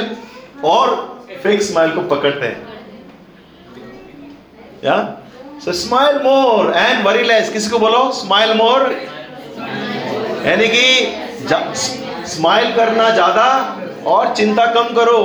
और 0.66 0.96
फेक 1.44 1.62
स्माइल 1.62 1.92
को 1.92 2.02
पकड़ते 2.10 2.46
हैं। 2.46 2.68
या? 4.86 4.98
So 5.66 5.72
smile 5.74 6.16
more 6.24 6.74
and 6.76 7.06
worry 7.06 7.24
less 7.24 7.52
किसी 7.54 7.70
को 7.70 7.80
बोलो? 7.80 8.12
स्माइल 8.14 8.54
मोर 8.54 8.92
यानी 10.48 10.68
कि 10.68 10.86
स्माइल 12.28 12.76
करना 12.76 13.10
ज़्यादा 13.10 13.46
और 14.08 14.34
चिंता 14.36 14.66
कम 14.74 14.94
करो। 14.96 15.22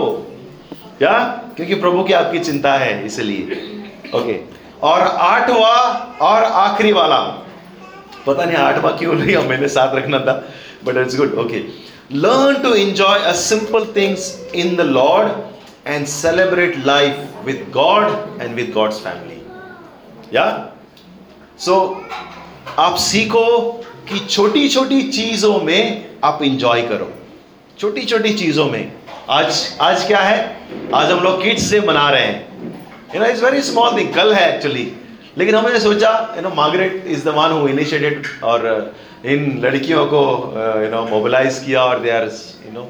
या? 1.03 1.19
क्योंकि 1.57 1.75
प्रभु 1.77 2.03
की 2.05 2.13
आपकी 2.13 2.39
चिंता 2.41 2.73
है, 2.75 3.05
इसलिए। 3.07 3.43
ओके 4.15 4.58
और 4.83 5.01
आठवा 5.01 5.75
और 6.23 6.45
आखिरी 6.45 6.93
वाला। 6.93 7.19
पता 8.27 8.45
नहीं 8.45 8.57
आठवा 8.57 8.91
क्यों 8.91 9.15
नहीं 9.15 9.37
मैंने 9.49 9.69
साथ 9.69 9.95
रखना 9.95 10.19
था 10.19 10.33
but 10.85 10.97
it's 10.97 11.17
good 11.17 11.35
okay 11.39 11.63
learn 12.15 12.63
to 12.63 12.75
enjoy 12.75 13.19
a 13.19 13.33
simple 13.33 13.87
things 13.97 14.31
in 14.55 14.77
the 14.77 14.81
Lord 14.81 15.89
and 15.89 16.07
celebrate 16.07 16.79
life 16.87 17.45
with 17.45 17.67
God 17.75 18.43
and 18.43 18.55
with 18.55 18.73
God's 18.75 18.99
family 18.99 19.43
या 20.37 20.47
सो 21.59 21.77
आप 22.79 22.97
सीखो 22.97 23.47
कि 24.09 24.19
छोटी 24.19 24.69
छोटी 24.69 25.03
चीज़ों 25.03 25.61
में 25.61 26.11
आप 26.25 26.43
इंजॉय 26.43 26.83
करो। 26.83 27.11
छोटी 27.79 28.05
छोटी 28.05 28.33
चीज़ों 28.35 28.67
में। 28.67 28.93
आज 29.31 29.79
आज 29.81 30.07
क्या 30.07 30.21
है? 30.21 30.39
आज 30.95 31.11
हम 31.11 31.21
लोग 31.21 31.43
किड्स 31.43 31.71
से 31.71 31.81
मना 31.81 32.09
रहे 32.11 32.23
हैं। 32.23 32.48
You 33.15 33.21
know 33.21 33.27
it's 33.27 33.43
very 33.43 33.63
small 33.63 33.99
thing 33.99 34.15
कल 34.15 34.33
है 34.35 34.55
एक्चुअली 34.55 34.93
लेकिन 35.39 35.55
हमने 35.55 35.81
सोचा 35.81 36.11
you 36.37 36.43
know 36.43 36.51
Margaret 36.55 37.05
is 37.07 37.25
the 37.25 37.35
one 37.37 37.51
who 37.51 37.69
initiated 37.69 38.27
और 38.45 38.67
uh, 38.71 39.27
इन 39.27 39.61
लड़कियों 39.65 40.07
को 40.07 40.23
यू 40.83 40.91
नो 40.91 41.05
मोबिलाइज 41.11 41.59
किया 41.67 41.85
और 41.85 42.01
दे 42.01 42.11
आर 42.11 42.25
यू 42.67 42.73
नो 42.73 42.83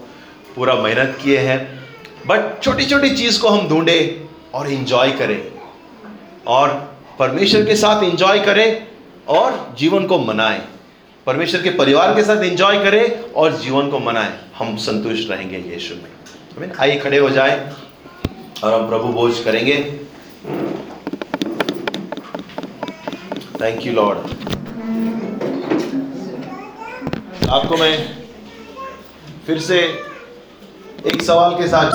पूरा 0.56 0.74
मेहनत 0.74 1.18
किए 1.22 1.38
हैं. 1.38 1.58
बट 2.26 2.62
छोटी 2.62 2.86
छोटी 2.86 3.10
चीज़ 3.10 3.40
को 3.40 3.48
हम 3.48 3.68
ढूंढे 3.68 3.98
और 4.54 4.70
इंजॉय 4.72 5.10
करें. 5.10 5.40
और 6.46 6.68
परमेश्वर 7.18 7.64
के 7.64 7.76
साथ 7.76 8.02
इंजॉय 8.02 8.40
करें 8.40 8.86
और 9.28 9.74
जीवन 9.78 10.06
को 10.06 10.18
मनाएँ. 10.18 10.60
परमेश्वर 11.26 11.62
के 11.62 11.70
परिवार 11.78 12.14
के 12.14 12.22
साथ 12.24 12.42
इंजॉय 12.42 12.78
करें 12.84 13.32
और 13.32 13.56
जीवन 13.60 13.90
को 13.90 13.98
मनाएँ. 13.98 14.32
हम 14.58 14.76
संतुष्ट 14.76 15.30
रहेंगे 15.30 15.58
यीशु 15.72 15.94
में. 15.94 16.72
आइए 16.80 16.98
खड़े 17.00 17.18
हो 17.18 17.30
जाए 17.30 17.56
और 18.64 18.74
हम 18.74 18.88
प्रभु 18.88 19.12
भोज 19.12 19.40
करेंगे. 19.44 19.76
थैंक 23.60 23.86
यू 23.86 23.92
लॉर्ड 23.92 24.18
आपको 27.48 27.76
मैं 27.76 27.96
फिर 29.46 29.58
से 29.60 29.78
एक 31.06 31.22
सवाल 31.22 31.54
के 31.58 31.68
साथ 31.68 31.86